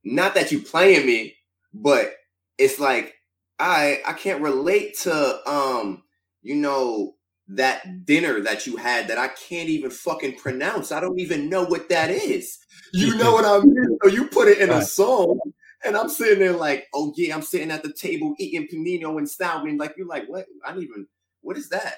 not 0.03 0.35
that 0.35 0.51
you 0.51 0.61
playing 0.61 1.05
me, 1.05 1.35
but 1.73 2.13
it's 2.57 2.79
like 2.79 3.13
I 3.59 4.01
I 4.05 4.13
can't 4.13 4.41
relate 4.41 4.97
to 4.99 5.49
um 5.49 6.03
you 6.41 6.55
know 6.55 7.15
that 7.49 8.05
dinner 8.05 8.41
that 8.41 8.67
you 8.67 8.77
had 8.77 9.07
that 9.07 9.17
I 9.17 9.29
can't 9.29 9.69
even 9.69 9.89
fucking 9.89 10.37
pronounce. 10.37 10.91
I 10.91 10.99
don't 10.99 11.19
even 11.19 11.49
know 11.49 11.63
what 11.63 11.89
that 11.89 12.09
is. 12.09 12.57
You 12.93 13.15
know 13.17 13.33
what 13.33 13.45
I 13.45 13.59
mean? 13.59 13.97
So 14.03 14.09
you 14.09 14.27
put 14.27 14.47
it 14.47 14.59
in 14.59 14.69
a 14.69 14.81
song, 14.81 15.39
and 15.87 15.97
I'm 15.97 16.09
sitting 16.09 16.39
there 16.39 16.53
like, 16.53 16.87
oh 16.93 17.13
yeah, 17.15 17.33
I'm 17.33 17.41
sitting 17.41 17.71
at 17.71 17.83
the 17.83 17.93
table 17.93 18.35
eating 18.39 18.67
panino 18.67 19.17
and 19.17 19.29
stallion. 19.29 19.77
Like 19.77 19.95
you're 19.97 20.07
like, 20.07 20.27
what? 20.27 20.45
I 20.65 20.71
don't 20.71 20.83
even. 20.83 21.07
What 21.41 21.57
is 21.57 21.69
that? 21.69 21.95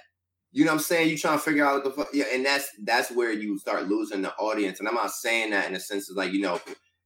You 0.52 0.66
know 0.66 0.72
what 0.72 0.78
I'm 0.78 0.84
saying? 0.84 1.10
you're 1.10 1.18
trying 1.18 1.38
to 1.38 1.44
figure 1.44 1.66
out 1.66 1.76
what 1.76 1.84
the 1.84 1.92
fuck? 1.92 2.10
Yeah, 2.14 2.26
and 2.34 2.46
that's 2.46 2.70
that's 2.84 3.12
where 3.12 3.32
you 3.32 3.58
start 3.60 3.88
losing 3.88 4.22
the 4.22 4.34
audience. 4.36 4.80
And 4.80 4.88
I'm 4.88 4.96
not 4.96 5.12
saying 5.12 5.52
that 5.52 5.68
in 5.68 5.76
a 5.76 5.80
sense 5.80 6.10
of 6.10 6.18
like 6.18 6.34
you 6.34 6.42
know 6.42 6.60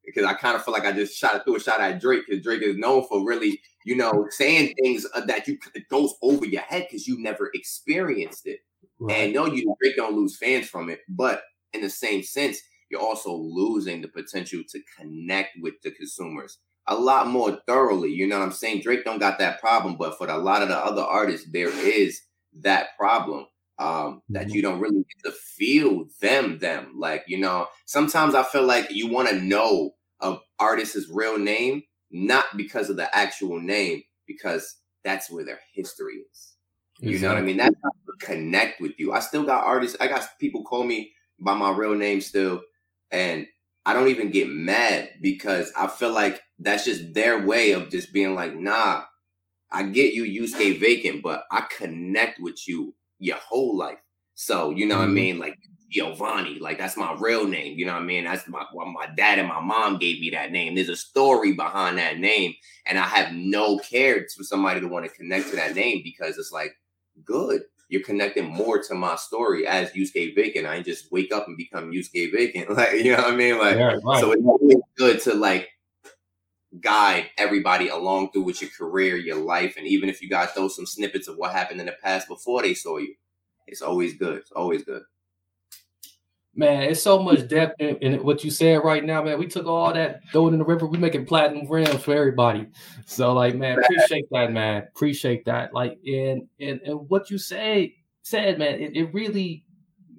because 0.05 0.25
I 0.25 0.33
kind 0.33 0.55
of 0.55 0.63
feel 0.63 0.73
like 0.73 0.85
I 0.85 0.91
just 0.91 1.17
shot 1.17 1.43
threw 1.43 1.55
a 1.55 1.59
shot 1.59 1.81
at 1.81 1.99
Drake 1.99 2.23
because 2.27 2.43
Drake 2.43 2.61
is 2.61 2.77
known 2.77 3.05
for 3.07 3.25
really, 3.25 3.61
you 3.85 3.95
know, 3.95 4.27
saying 4.29 4.73
things 4.81 5.05
uh, 5.13 5.25
that 5.25 5.47
you 5.47 5.57
it 5.73 5.89
goes 5.89 6.13
over 6.21 6.45
your 6.45 6.61
head 6.61 6.87
because 6.89 7.07
you 7.07 7.21
never 7.21 7.49
experienced 7.53 8.45
it. 8.45 8.59
Right. 8.99 9.15
And 9.15 9.33
no, 9.33 9.45
you 9.45 9.75
Drake 9.81 9.95
don't 9.95 10.15
lose 10.15 10.37
fans 10.37 10.67
from 10.67 10.89
it, 10.89 10.99
but 11.09 11.43
in 11.73 11.81
the 11.81 11.89
same 11.89 12.23
sense, 12.23 12.59
you're 12.89 13.01
also 13.01 13.33
losing 13.33 14.01
the 14.01 14.07
potential 14.07 14.61
to 14.69 14.79
connect 14.97 15.51
with 15.61 15.73
the 15.83 15.91
consumers 15.91 16.59
a 16.87 16.95
lot 16.95 17.27
more 17.27 17.59
thoroughly. 17.67 18.11
You 18.11 18.27
know 18.27 18.39
what 18.39 18.45
I'm 18.45 18.51
saying? 18.51 18.81
Drake 18.81 19.05
don't 19.05 19.19
got 19.19 19.39
that 19.39 19.59
problem, 19.59 19.95
but 19.97 20.17
for 20.17 20.27
a 20.27 20.37
lot 20.37 20.61
of 20.61 20.67
the 20.67 20.77
other 20.77 21.01
artists, 21.01 21.47
there 21.51 21.69
is 21.69 22.21
that 22.61 22.89
problem 22.97 23.45
um, 23.79 24.21
that 24.29 24.47
mm-hmm. 24.47 24.55
you 24.55 24.61
don't 24.61 24.79
really 24.79 25.03
get 25.03 25.23
to 25.25 25.31
feel 25.31 26.05
them. 26.21 26.59
Them 26.59 26.93
like 26.97 27.23
you 27.27 27.37
know. 27.37 27.67
Sometimes 27.85 28.35
I 28.35 28.43
feel 28.43 28.63
like 28.63 28.91
you 28.91 29.07
want 29.07 29.29
to 29.29 29.41
know 29.41 29.91
a 30.21 30.37
artist's 30.59 31.09
real 31.09 31.37
name, 31.37 31.83
not 32.11 32.45
because 32.55 32.89
of 32.89 32.97
the 32.97 33.13
actual 33.15 33.59
name, 33.59 34.03
because 34.27 34.77
that's 35.03 35.29
where 35.29 35.45
their 35.45 35.59
history 35.73 36.23
is. 36.31 36.53
You 36.99 37.11
exactly. 37.11 37.27
know 37.27 37.33
what 37.33 37.41
I 37.41 37.45
mean? 37.45 37.57
That's 37.57 37.75
how 37.83 37.89
to 37.89 38.25
connect 38.25 38.79
with 38.79 38.93
you. 38.97 39.11
I 39.11 39.19
still 39.19 39.43
got 39.43 39.65
artists. 39.65 39.97
I 39.99 40.07
got 40.07 40.27
people 40.39 40.63
call 40.63 40.83
me 40.83 41.11
by 41.39 41.55
my 41.55 41.71
real 41.71 41.95
name 41.95 42.21
still, 42.21 42.61
and 43.11 43.47
I 43.85 43.93
don't 43.93 44.07
even 44.07 44.31
get 44.31 44.47
mad 44.47 45.09
because 45.21 45.71
I 45.77 45.87
feel 45.87 46.11
like 46.11 46.41
that's 46.59 46.85
just 46.85 47.13
their 47.13 47.45
way 47.45 47.71
of 47.71 47.89
just 47.89 48.13
being 48.13 48.33
like, 48.35 48.55
nah, 48.55 49.03
I 49.71 49.83
get 49.83 50.13
you, 50.13 50.23
you 50.23 50.47
stay 50.47 50.77
vacant, 50.77 51.21
but 51.21 51.43
I 51.51 51.65
connect 51.77 52.39
with 52.39 52.67
you 52.67 52.95
your 53.19 53.37
whole 53.37 53.77
life. 53.77 53.99
So, 54.35 54.71
you 54.71 54.85
know 54.85 54.95
mm-hmm. 54.95 54.99
what 54.99 55.03
I 55.03 55.07
mm-hmm. 55.07 55.15
mean? 55.15 55.39
Like 55.39 55.57
Giovanni, 55.93 56.59
like 56.59 56.77
that's 56.79 56.97
my 56.97 57.15
real 57.19 57.47
name. 57.47 57.77
You 57.77 57.85
know 57.85 57.93
what 57.93 58.01
I 58.01 58.05
mean? 58.05 58.23
That's 58.23 58.47
my 58.47 58.65
well, 58.73 58.87
my 58.87 59.07
dad 59.15 59.39
and 59.39 59.47
my 59.47 59.61
mom 59.61 59.99
gave 59.99 60.19
me 60.19 60.31
that 60.31 60.51
name. 60.51 60.75
There's 60.75 60.89
a 60.89 60.95
story 60.95 61.53
behind 61.53 61.97
that 61.99 62.17
name, 62.17 62.53
and 62.87 62.97
I 62.97 63.03
have 63.03 63.33
no 63.33 63.77
care 63.77 64.25
for 64.35 64.43
somebody 64.43 64.79
to 64.81 64.87
want 64.87 65.05
to 65.05 65.11
connect 65.11 65.49
to 65.51 65.55
that 65.57 65.75
name 65.75 66.01
because 66.03 66.37
it's 66.37 66.51
like 66.51 66.73
good 67.23 67.61
you're 67.93 68.01
connecting 68.01 68.45
more 68.45 68.81
to 68.81 68.95
my 68.95 69.15
story 69.15 69.67
as 69.67 69.91
Yusuke 69.91 70.33
Vacant. 70.33 70.65
I 70.65 70.81
just 70.81 71.11
wake 71.11 71.31
up 71.31 71.47
and 71.47 71.55
become 71.55 71.91
Yusuke 71.91 72.31
Vacant. 72.33 72.67
Like, 72.73 73.03
you 73.03 73.11
know 73.11 73.17
what 73.21 73.33
I 73.33 73.35
mean? 73.35 73.59
Like, 73.59 73.77
yeah, 73.77 73.97
right. 74.03 74.19
so 74.19 74.31
it's 74.31 74.43
always 74.43 74.75
good 74.97 75.21
to 75.21 75.35
like 75.35 75.69
guide 76.81 77.27
everybody 77.37 77.89
along 77.89 78.31
through 78.31 78.41
with 78.41 78.63
your 78.63 78.71
career, 78.71 79.15
your 79.15 79.35
life, 79.37 79.75
and 79.77 79.85
even 79.85 80.09
if 80.09 80.23
you 80.23 80.29
guys 80.29 80.49
throw 80.49 80.69
some 80.69 80.87
snippets 80.87 81.27
of 81.27 81.37
what 81.37 81.51
happened 81.51 81.81
in 81.81 81.85
the 81.85 81.95
past 82.03 82.27
before 82.27 82.63
they 82.63 82.73
saw 82.73 82.97
you, 82.97 83.13
it's 83.67 83.83
always 83.83 84.15
good. 84.17 84.37
It's 84.37 84.51
always 84.51 84.83
good. 84.83 85.03
Man, 86.55 86.83
it's 86.83 87.01
so 87.01 87.17
much 87.21 87.47
depth 87.47 87.81
in, 87.81 87.95
in, 87.97 88.23
what 88.23 88.43
you 88.43 88.51
said 88.51 88.83
right 88.83 89.03
now, 89.03 89.23
man. 89.23 89.39
We 89.39 89.47
took 89.47 89.65
all 89.65 89.91
that, 89.91 90.21
throw 90.31 90.47
it 90.47 90.53
in 90.53 90.59
the 90.59 90.65
river. 90.65 90.85
We 90.85 90.99
making 90.99 91.25
platinum 91.25 91.67
rims 91.67 92.03
for 92.03 92.13
everybody. 92.13 92.67
So, 93.07 93.33
like, 93.33 93.55
man, 93.55 93.79
appreciate 93.79 94.27
that, 94.29 94.51
man. 94.51 94.83
Appreciate 94.83 95.45
that. 95.45 95.73
Like, 95.73 95.97
and 96.05 96.47
and, 96.59 96.79
and 96.81 97.09
what 97.09 97.31
you 97.31 97.39
say 97.39 97.95
said, 98.21 98.59
man, 98.59 98.79
it, 98.79 98.95
it 98.95 99.13
really 99.13 99.63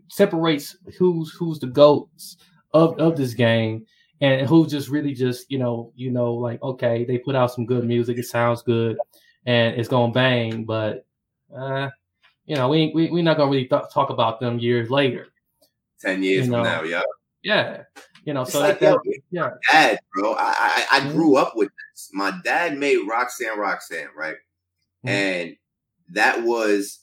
separates 0.08 0.76
who's 0.98 1.32
who's 1.32 1.58
the 1.58 1.66
goats 1.66 2.36
of 2.72 2.98
of 2.98 3.16
this 3.16 3.34
game 3.34 3.86
and 4.20 4.46
who 4.46 4.66
just 4.66 4.88
really 4.88 5.12
just 5.14 5.50
you 5.50 5.58
know 5.58 5.92
you 5.96 6.10
know 6.10 6.32
like 6.32 6.62
okay 6.62 7.04
they 7.04 7.18
put 7.18 7.34
out 7.34 7.52
some 7.52 7.66
good 7.66 7.84
music 7.84 8.18
it 8.18 8.24
sounds 8.24 8.62
good 8.62 8.96
and 9.46 9.74
it's 9.76 9.88
gonna 9.88 10.12
bang 10.12 10.64
but 10.64 11.04
uh 11.56 11.88
you 12.46 12.54
know 12.54 12.68
we 12.68 12.92
we 12.94 13.10
we're 13.10 13.22
not 13.22 13.36
gonna 13.36 13.50
really 13.50 13.66
th- 13.66 13.82
talk 13.92 14.10
about 14.10 14.40
them 14.40 14.58
years 14.58 14.90
later 14.90 15.28
10 16.04 16.22
years 16.22 16.46
you 16.46 16.52
know, 16.52 16.62
from 16.62 16.72
now, 16.72 16.82
yeah. 16.82 17.02
Yeah. 17.42 17.82
You 18.24 18.32
know, 18.32 18.42
it's 18.42 18.52
so 18.52 18.60
like, 18.60 18.78
that, 18.80 18.98
that, 19.04 19.20
yeah. 19.30 19.50
Dad, 19.70 19.98
bro, 20.14 20.32
I, 20.32 20.36
I, 20.38 20.86
I 20.90 21.00
mm-hmm. 21.00 21.12
grew 21.12 21.36
up 21.36 21.56
with 21.56 21.68
this. 21.68 22.10
My 22.12 22.32
dad 22.42 22.76
made 22.78 23.06
Roxanne 23.06 23.58
Roxanne, 23.58 24.08
right? 24.16 24.36
Mm-hmm. 25.04 25.08
And 25.08 25.56
that 26.10 26.42
was 26.42 27.00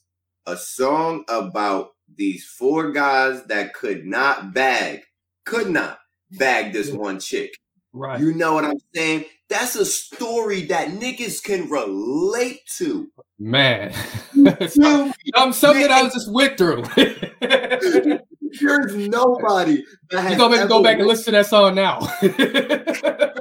a 0.48 0.58
song 0.58 1.24
about 1.29 1.89
these 2.15 2.46
four 2.46 2.91
guys 2.91 3.43
that 3.46 3.74
could 3.74 4.05
not 4.05 4.53
bag, 4.53 5.01
could 5.46 5.70
not 5.70 6.00
bag 6.31 6.74
this 6.74 6.91
one 6.91 7.20
chick. 7.20 7.53
Right. 7.93 8.20
You 8.20 8.34
know 8.34 8.53
what 8.53 8.65
I'm 8.65 8.79
saying? 8.96 9.25
That's 9.50 9.75
a 9.75 9.86
story 9.86 10.63
that 10.67 10.89
niggas 10.89 11.43
can 11.43 11.70
relate 11.70 12.62
to. 12.77 13.12
Man. 13.38 13.93
I'm 14.34 15.53
something 15.53 15.91
I 15.91 16.01
was 16.03 16.13
just 16.13 16.31
went 16.31 16.58
through. 16.58 16.84
There's 18.60 18.96
nobody 18.96 19.84
that 20.10 20.22
has. 20.22 20.31
You 20.31 20.38
gonna 20.38 20.67
go 20.67 20.84
back 20.84 21.00
and 21.00 21.08
listen 21.08 21.25
to 21.25 21.31
that 21.31 21.46
song 21.46 21.75
now. 21.75 22.00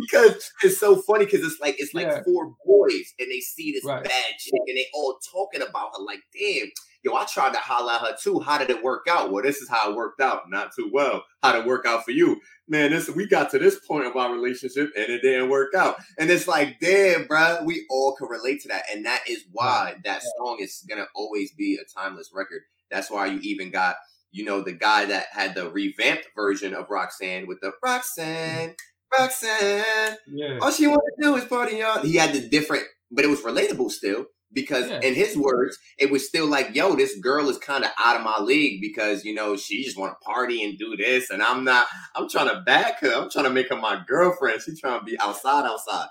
because 0.00 0.52
it's 0.62 0.78
so 0.78 0.96
funny 0.96 1.24
because 1.24 1.44
it's 1.44 1.60
like 1.60 1.76
it's 1.78 1.94
like 1.94 2.06
yeah. 2.06 2.22
four 2.24 2.54
boys 2.64 3.14
and 3.18 3.30
they 3.30 3.40
see 3.40 3.72
this 3.72 3.84
right. 3.84 4.02
bad 4.02 4.32
chick 4.38 4.60
and 4.66 4.76
they 4.76 4.86
all 4.94 5.18
talking 5.32 5.62
about 5.62 5.90
her 5.96 6.02
like, 6.02 6.20
damn, 6.38 6.68
yo, 7.02 7.14
I 7.14 7.24
tried 7.24 7.52
to 7.52 7.58
holler 7.58 7.92
at 7.92 8.00
her 8.00 8.16
too. 8.20 8.40
How 8.40 8.58
did 8.58 8.70
it 8.70 8.82
work 8.82 9.06
out? 9.08 9.32
Well, 9.32 9.42
this 9.42 9.58
is 9.58 9.68
how 9.68 9.90
it 9.90 9.96
worked 9.96 10.20
out. 10.20 10.42
Not 10.48 10.74
too 10.74 10.90
well. 10.92 11.24
How 11.42 11.52
did 11.52 11.62
it 11.62 11.66
work 11.66 11.86
out 11.86 12.04
for 12.04 12.10
you? 12.10 12.40
Man, 12.68 12.90
this 12.90 13.08
we 13.10 13.26
got 13.26 13.50
to 13.50 13.58
this 13.58 13.78
point 13.86 14.06
of 14.06 14.16
our 14.16 14.32
relationship 14.32 14.90
and 14.96 15.06
it 15.06 15.22
didn't 15.22 15.50
work 15.50 15.74
out. 15.74 15.96
And 16.18 16.30
it's 16.30 16.48
like, 16.48 16.78
damn, 16.80 17.26
bro, 17.26 17.62
we 17.64 17.86
all 17.90 18.14
can 18.16 18.28
relate 18.28 18.60
to 18.62 18.68
that. 18.68 18.84
And 18.92 19.04
that 19.06 19.22
is 19.28 19.44
why 19.52 19.96
that 20.04 20.22
song 20.38 20.58
is 20.60 20.84
gonna 20.88 21.06
always 21.14 21.52
be 21.52 21.78
a 21.80 22.00
timeless 22.00 22.30
record. 22.34 22.62
That's 22.90 23.10
why 23.10 23.26
you 23.26 23.38
even 23.42 23.70
got 23.70 23.96
you 24.32 24.44
know, 24.44 24.62
the 24.62 24.72
guy 24.72 25.04
that 25.06 25.26
had 25.32 25.54
the 25.54 25.70
revamped 25.70 26.28
version 26.34 26.74
of 26.74 26.90
Roxanne 26.90 27.46
with 27.46 27.60
the 27.60 27.72
Roxanne, 27.82 28.74
Roxanne. 29.16 30.16
Yeah. 30.28 30.58
All 30.60 30.70
she 30.70 30.86
want 30.86 31.02
to 31.16 31.22
do 31.22 31.36
is 31.36 31.44
party 31.44 31.82
on. 31.82 32.06
He 32.06 32.16
had 32.16 32.32
the 32.32 32.48
different, 32.48 32.84
but 33.10 33.24
it 33.24 33.28
was 33.28 33.40
relatable 33.40 33.90
still 33.90 34.26
because 34.52 34.88
yeah. 34.88 35.00
in 35.00 35.14
his 35.14 35.36
words, 35.36 35.78
it 35.98 36.10
was 36.10 36.26
still 36.26 36.46
like, 36.46 36.74
yo, 36.74 36.94
this 36.94 37.18
girl 37.18 37.48
is 37.48 37.58
kind 37.58 37.84
of 37.84 37.90
out 37.98 38.16
of 38.16 38.22
my 38.22 38.38
league 38.40 38.80
because, 38.80 39.24
you 39.24 39.34
know, 39.34 39.56
she 39.56 39.82
just 39.82 39.98
want 39.98 40.12
to 40.12 40.24
party 40.24 40.64
and 40.64 40.78
do 40.78 40.96
this. 40.96 41.30
And 41.30 41.42
I'm 41.42 41.64
not, 41.64 41.86
I'm 42.14 42.28
trying 42.28 42.48
to 42.48 42.60
back 42.62 43.00
her. 43.00 43.12
I'm 43.12 43.30
trying 43.30 43.44
to 43.44 43.50
make 43.50 43.68
her 43.70 43.76
my 43.76 44.02
girlfriend. 44.06 44.62
She's 44.62 44.80
trying 44.80 44.98
to 44.98 45.04
be 45.04 45.18
outside, 45.20 45.64
outside. 45.64 46.08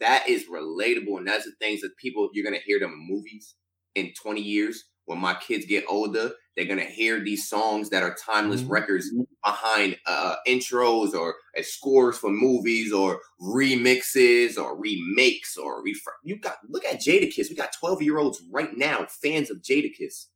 That 0.00 0.28
is 0.28 0.46
relatable. 0.50 1.18
And 1.18 1.26
that's 1.26 1.44
the 1.44 1.52
things 1.60 1.80
that 1.80 1.96
people, 1.96 2.28
you're 2.32 2.48
going 2.48 2.58
to 2.58 2.64
hear 2.64 2.78
them 2.78 2.92
in 2.92 3.06
movies 3.08 3.54
in 3.94 4.12
20 4.20 4.40
years 4.40 4.84
when 5.04 5.18
my 5.18 5.34
kids 5.34 5.66
get 5.66 5.84
older 5.88 6.32
they're 6.56 6.66
gonna 6.66 6.84
hear 6.84 7.20
these 7.20 7.48
songs 7.48 7.90
that 7.90 8.02
are 8.02 8.14
timeless 8.14 8.62
mm-hmm. 8.62 8.72
records 8.72 9.12
behind 9.44 9.96
uh, 10.06 10.36
intros 10.46 11.14
or 11.14 11.36
uh, 11.58 11.62
scores 11.62 12.18
for 12.18 12.30
movies 12.30 12.92
or 12.92 13.20
remixes 13.40 14.58
or 14.58 14.78
remakes 14.78 15.56
or 15.56 15.82
refer- 15.82 16.12
you 16.24 16.38
got 16.38 16.56
look 16.68 16.84
at 16.84 17.00
Jadakiss. 17.00 17.48
We 17.48 17.56
got 17.56 17.72
twelve 17.78 18.02
year 18.02 18.18
olds 18.18 18.42
right 18.50 18.76
now 18.76 19.06
fans 19.08 19.50
of 19.50 19.58
Jadakiss. 19.58 20.26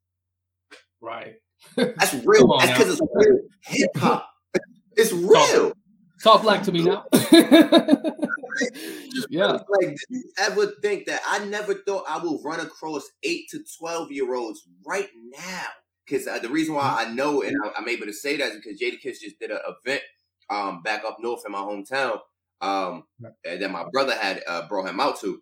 Right. 1.00 1.34
That's 1.76 2.14
real. 2.24 2.58
That's 2.58 2.78
because 2.78 2.92
it's 2.92 3.02
real 3.14 3.38
hip 3.66 3.90
hop. 3.96 4.30
It's 4.98 5.12
real. 5.12 5.34
Talk, 5.68 5.76
talk 6.22 6.42
black 6.42 6.62
to 6.62 6.72
me 6.72 6.82
now. 6.82 7.04
yeah. 9.28 9.58
Like, 9.68 9.88
did 9.88 9.98
you 10.08 10.24
ever 10.38 10.72
think 10.80 11.04
that 11.04 11.20
I 11.28 11.44
never 11.44 11.74
thought 11.74 12.04
I 12.08 12.16
would 12.16 12.40
run 12.42 12.60
across 12.60 13.06
eight 13.22 13.50
to 13.50 13.62
twelve 13.78 14.10
year 14.10 14.34
olds 14.34 14.66
right 14.86 15.10
now? 15.36 15.66
Because 16.06 16.26
uh, 16.26 16.38
the 16.38 16.48
reason 16.48 16.74
why 16.74 16.84
mm-hmm. 16.84 17.10
I 17.10 17.14
know 17.14 17.42
and 17.42 17.56
I, 17.64 17.80
am 17.80 17.88
able 17.88 18.06
to 18.06 18.12
say 18.12 18.36
that 18.36 18.52
is 18.52 18.56
because 18.56 18.80
Jadakiss 18.80 19.20
just 19.20 19.38
did 19.38 19.50
an 19.50 19.58
event 19.84 20.02
um, 20.50 20.82
back 20.82 21.04
up 21.04 21.18
north 21.20 21.42
in 21.44 21.52
my 21.52 21.58
hometown 21.58 22.20
um, 22.60 23.04
that 23.44 23.70
my 23.70 23.84
brother 23.92 24.14
had 24.14 24.42
uh, 24.46 24.66
brought 24.68 24.88
him 24.88 25.00
out 25.00 25.20
to, 25.20 25.40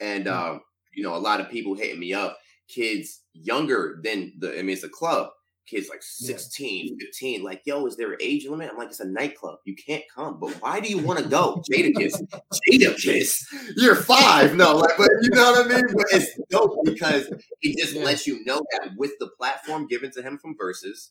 and 0.00 0.26
mm-hmm. 0.26 0.52
um, 0.52 0.60
you 0.94 1.02
know 1.02 1.16
a 1.16 1.18
lot 1.18 1.40
of 1.40 1.50
people 1.50 1.74
hitting 1.74 2.00
me 2.00 2.14
up, 2.14 2.38
kids 2.68 3.22
younger 3.32 4.00
than 4.02 4.32
the 4.38 4.58
I 4.58 4.62
mean 4.62 4.70
it's 4.70 4.84
a 4.84 4.88
club, 4.88 5.30
kids 5.70 5.88
like 5.88 6.02
16, 6.02 6.86
yeah. 6.86 7.06
15, 7.06 7.42
like, 7.42 7.62
yo, 7.64 7.86
is 7.86 7.96
there 7.96 8.12
an 8.12 8.18
age 8.20 8.46
limit? 8.46 8.68
I'm 8.70 8.76
like, 8.76 8.88
it's 8.88 9.00
a 9.00 9.08
nightclub. 9.08 9.58
You 9.64 9.74
can't 9.76 10.02
come. 10.14 10.40
But 10.40 10.50
why 10.60 10.80
do 10.80 10.88
you 10.88 10.98
want 11.06 11.20
to 11.20 11.28
go? 11.28 11.62
Jadakiss. 11.70 12.20
Jadakiss. 12.70 13.44
You're 13.76 13.94
five. 13.94 14.56
No, 14.56 14.76
like, 14.76 14.96
but 14.98 15.10
you 15.22 15.30
know 15.30 15.52
what 15.52 15.66
I 15.66 15.68
mean? 15.68 15.84
But 15.94 16.06
it's 16.12 16.38
dope 16.50 16.78
because 16.84 17.32
it 17.62 17.78
just 17.78 17.94
lets 17.94 18.26
you 18.26 18.44
know 18.44 18.62
that 18.72 18.90
with 18.96 19.12
the 19.20 19.28
platform 19.38 19.86
given 19.86 20.10
to 20.12 20.22
him 20.22 20.38
from 20.38 20.56
Verzuz 20.56 21.10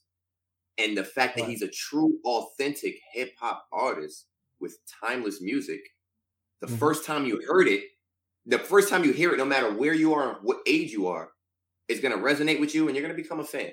and 0.77 0.97
the 0.97 1.03
fact 1.03 1.37
that 1.37 1.47
he's 1.47 1.61
a 1.61 1.69
true, 1.69 2.17
authentic 2.25 2.99
hip 3.13 3.33
hop 3.39 3.65
artist 3.71 4.25
with 4.59 4.77
timeless 5.01 5.41
music, 5.41 5.81
the 6.61 6.67
mm-hmm. 6.67 6.75
first 6.75 7.05
time 7.05 7.25
you 7.25 7.41
heard 7.47 7.67
it, 7.67 7.83
the 8.45 8.59
first 8.59 8.89
time 8.89 9.03
you 9.03 9.13
hear 9.13 9.31
it, 9.31 9.37
no 9.37 9.45
matter 9.45 9.73
where 9.73 9.93
you 9.93 10.13
are, 10.13 10.39
what 10.41 10.59
age 10.65 10.91
you 10.91 11.07
are, 11.07 11.29
it's 11.87 12.01
going 12.01 12.15
to 12.15 12.23
resonate 12.23 12.59
with 12.59 12.73
you 12.73 12.87
and 12.87 12.95
you're 12.95 13.05
going 13.05 13.15
to 13.15 13.21
become 13.21 13.39
a 13.39 13.43
fan. 13.43 13.71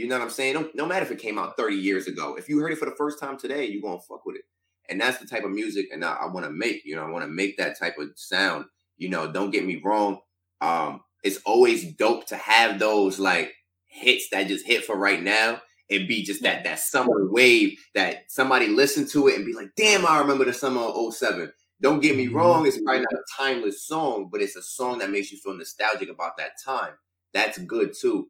You 0.00 0.08
know 0.08 0.16
what 0.16 0.24
I'm 0.24 0.30
saying? 0.30 0.54
No, 0.54 0.70
no 0.74 0.86
matter 0.86 1.04
if 1.04 1.10
it 1.10 1.18
came 1.18 1.38
out 1.38 1.58
30 1.58 1.76
years 1.76 2.06
ago. 2.06 2.34
If 2.36 2.48
you 2.48 2.58
heard 2.58 2.72
it 2.72 2.78
for 2.78 2.86
the 2.86 2.96
first 2.96 3.20
time 3.20 3.36
today, 3.36 3.66
you're 3.66 3.82
gonna 3.82 4.00
fuck 4.00 4.24
with 4.24 4.36
it. 4.36 4.44
And 4.88 4.98
that's 4.98 5.18
the 5.18 5.26
type 5.26 5.44
of 5.44 5.50
music 5.50 5.88
and 5.92 6.02
I, 6.02 6.14
I 6.22 6.26
want 6.26 6.46
to 6.46 6.50
make. 6.50 6.82
You 6.86 6.96
know, 6.96 7.02
I 7.02 7.10
want 7.10 7.22
to 7.22 7.30
make 7.30 7.58
that 7.58 7.78
type 7.78 7.98
of 7.98 8.08
sound. 8.16 8.64
You 8.96 9.10
know, 9.10 9.30
don't 9.30 9.50
get 9.50 9.66
me 9.66 9.78
wrong. 9.84 10.20
Um, 10.62 11.02
it's 11.22 11.36
always 11.44 11.92
dope 11.94 12.26
to 12.28 12.36
have 12.36 12.78
those 12.78 13.18
like 13.18 13.52
hits 13.88 14.30
that 14.30 14.48
just 14.48 14.66
hit 14.66 14.84
for 14.84 14.96
right 14.96 15.22
now 15.22 15.60
and 15.90 16.08
be 16.08 16.22
just 16.22 16.42
that 16.44 16.64
that 16.64 16.78
summer 16.78 17.30
wave 17.30 17.78
that 17.94 18.22
somebody 18.28 18.68
listen 18.68 19.06
to 19.08 19.28
it 19.28 19.36
and 19.36 19.44
be 19.44 19.52
like, 19.52 19.70
damn, 19.76 20.06
I 20.06 20.18
remember 20.18 20.46
the 20.46 20.54
summer 20.54 20.80
of 20.80 21.14
07. 21.14 21.52
Don't 21.82 22.00
get 22.00 22.16
me 22.16 22.26
mm-hmm. 22.26 22.36
wrong, 22.36 22.66
it's 22.66 22.80
probably 22.80 23.02
not 23.02 23.12
a 23.12 23.42
timeless 23.42 23.86
song, 23.86 24.30
but 24.32 24.40
it's 24.40 24.56
a 24.56 24.62
song 24.62 24.98
that 24.98 25.10
makes 25.10 25.30
you 25.30 25.38
feel 25.38 25.54
nostalgic 25.54 26.08
about 26.08 26.38
that 26.38 26.52
time. 26.64 26.92
That's 27.34 27.58
good 27.58 27.92
too 27.98 28.28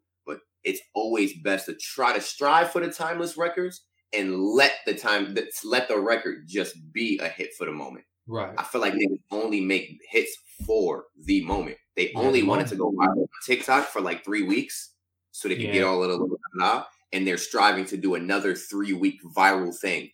it's 0.65 0.81
always 0.95 1.33
best 1.43 1.67
to 1.67 1.75
try 1.75 2.13
to 2.15 2.21
strive 2.21 2.71
for 2.71 2.81
the 2.85 2.93
timeless 2.93 3.37
records 3.37 3.85
and 4.13 4.37
let 4.41 4.73
the 4.87 4.95
time 4.95 5.37
let 5.65 5.89
the 5.89 5.99
record 5.99 6.45
just 6.49 6.77
be 6.93 7.19
a 7.23 7.29
hit 7.29 7.51
for 7.57 7.65
the 7.67 7.73
moment. 7.73 8.05
Right. 8.27 8.55
I 8.59 8.63
feel 8.65 8.81
like 8.81 8.95
they 8.95 9.09
only 9.31 9.61
make 9.61 9.99
hits 10.11 10.37
for 10.67 11.05
the 11.25 11.43
moment. 11.45 11.77
They 11.97 12.11
Yeah, 12.13 12.19
only 12.19 12.43
the 12.43 12.47
wanted 12.47 12.69
to 12.69 12.77
go 12.77 12.91
viral 12.93 13.21
on 13.23 13.27
TikTok 13.47 13.87
for 13.87 14.01
like 14.01 14.25
three 14.25 14.43
weeks 14.43 14.95
so 15.33 15.49
they 15.49 15.55
could 15.57 15.65
Yeah. 15.65 15.73
get 15.73 15.85
all 15.85 16.03
of 16.03 16.11
the 16.11 16.37
blah, 16.55 16.85
and 17.13 17.27
they're 17.27 17.39
striving 17.39 17.85
to 17.87 17.97
do 17.97 18.15
another 18.15 18.55
three 18.55 18.93
week 18.93 19.21
viral 19.35 19.77
thing. 19.77 20.11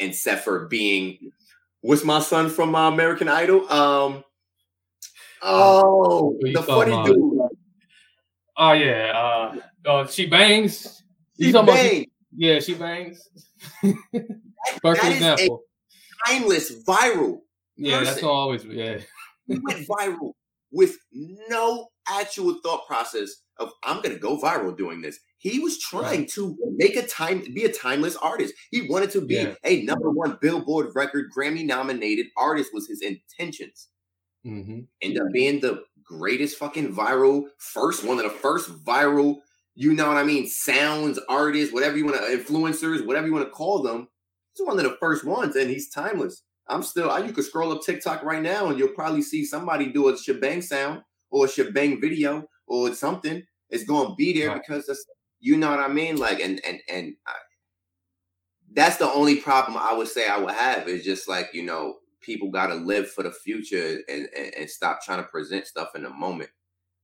Except 0.00 0.42
for 0.42 0.66
being, 0.66 1.30
what's 1.80 2.02
my 2.04 2.18
son 2.20 2.50
from 2.50 2.74
uh, 2.74 2.88
American 2.88 3.28
Idol? 3.28 3.70
Um, 3.70 4.24
oh, 5.42 6.36
Who 6.40 6.48
you 6.48 6.54
the 6.54 6.62
funny 6.62 6.90
dude. 7.04 7.40
Oh 8.56 8.72
yeah. 8.72 9.12
Uh, 9.14 9.56
uh 9.86 10.06
she 10.06 10.26
bangs. 10.26 11.02
You 11.36 11.46
He 11.46 11.52
talking 11.52 11.68
about 11.74 11.84
she- 11.84 12.10
yeah, 12.36 12.60
she 12.60 12.74
bangs. 12.74 13.28
Perfect 13.82 14.02
that 14.82 15.12
is 15.12 15.22
a- 15.22 15.32
example. 15.32 15.62
Timeless, 16.26 16.82
viral. 16.84 17.40
yeah, 17.76 17.98
that's 17.98 18.10
person. 18.10 18.22
gonna 18.22 18.32
always 18.32 18.64
yeah. 18.64 18.98
He 19.46 19.58
went 19.62 19.86
viral 19.86 20.32
with 20.72 20.96
no 21.48 21.88
actual 22.08 22.58
thought 22.62 22.86
process 22.86 23.30
of 23.58 23.70
I'm 23.82 24.00
gonna 24.02 24.18
go 24.18 24.38
viral 24.40 24.76
doing 24.76 25.00
this. 25.02 25.18
He 25.38 25.58
was 25.58 25.78
trying 25.78 26.26
to 26.28 26.56
make 26.76 26.96
a 26.96 27.06
time 27.06 27.44
be 27.54 27.64
a 27.64 27.72
timeless 27.72 28.16
artist. 28.16 28.54
He 28.70 28.88
wanted 28.88 29.10
to 29.10 29.20
be 29.20 29.34
Yeah. 29.34 29.54
a 29.64 29.82
number 29.82 30.10
one 30.10 30.38
Billboard 30.40 30.92
record 30.94 31.30
Grammy 31.36 31.64
nominated 31.66 32.26
artist 32.38 32.70
was 32.72 32.88
his 32.88 33.02
intentions. 33.02 33.88
Mm-hmm. 34.46 34.80
End 35.02 35.18
up 35.18 35.26
being 35.32 35.60
the 35.60 35.84
greatest 36.02 36.56
fucking 36.58 36.94
viral, 36.94 37.44
first 37.58 38.04
one 38.04 38.18
of 38.18 38.24
the 38.24 38.30
first 38.30 38.70
viral, 38.84 39.36
you 39.74 39.92
know 39.92 40.06
what 40.08 40.16
I 40.16 40.24
mean, 40.24 40.46
sounds, 40.46 41.18
artists, 41.28 41.72
whatever 41.74 41.96
you 41.96 42.04
want 42.04 42.16
to 42.18 42.22
influencers, 42.36 43.04
whatever 43.06 43.26
you 43.26 43.32
want 43.32 43.46
to 43.46 43.50
call 43.50 43.82
them. 43.82 44.08
He's 44.54 44.66
one 44.66 44.78
of 44.78 44.84
the 44.84 44.96
first 45.00 45.24
ones, 45.24 45.56
and 45.56 45.68
he's 45.70 45.90
timeless. 45.90 46.42
I'm 46.68 46.82
still, 46.82 47.10
I- 47.10 47.20
you 47.20 47.32
could 47.32 47.44
scroll 47.44 47.72
up 47.72 47.82
TikTok 47.82 48.22
right 48.22 48.42
now, 48.42 48.68
and 48.68 48.78
you'll 48.78 48.88
probably 48.94 49.22
see 49.22 49.44
somebody 49.44 49.86
do 49.92 50.08
a 50.08 50.16
shebang 50.16 50.62
sound 50.62 51.02
or 51.30 51.46
a 51.46 51.48
shebang 51.48 52.00
video 52.00 52.48
or 52.66 52.94
something. 52.94 53.42
It's 53.70 53.84
going 53.84 54.08
to 54.10 54.14
be 54.14 54.32
there 54.38 54.50
Right. 54.50 54.62
because 54.66 54.86
that's, 54.86 55.04
you 55.40 55.56
know 55.56 55.70
what 55.70 55.80
I 55.80 55.88
mean. 55.88 56.16
Like, 56.16 56.40
and 56.40 56.60
and 56.64 56.80
and 56.88 57.16
I, 57.26 57.32
that's 58.72 58.96
the 58.96 59.10
only 59.10 59.36
problem 59.36 59.76
I 59.76 59.92
would 59.94 60.08
say 60.08 60.28
I 60.28 60.38
would 60.38 60.54
have 60.54 60.88
is 60.88 61.04
just 61.04 61.28
like 61.28 61.50
you 61.52 61.62
know 61.64 61.96
people 62.20 62.50
got 62.50 62.68
to 62.68 62.74
live 62.74 63.10
for 63.10 63.22
the 63.22 63.30
future 63.30 64.00
and, 64.08 64.28
and 64.36 64.54
and 64.54 64.70
stop 64.70 65.02
trying 65.02 65.22
to 65.22 65.28
present 65.28 65.66
stuff 65.66 65.90
in 65.94 66.02
the 66.02 66.10
moment. 66.10 66.50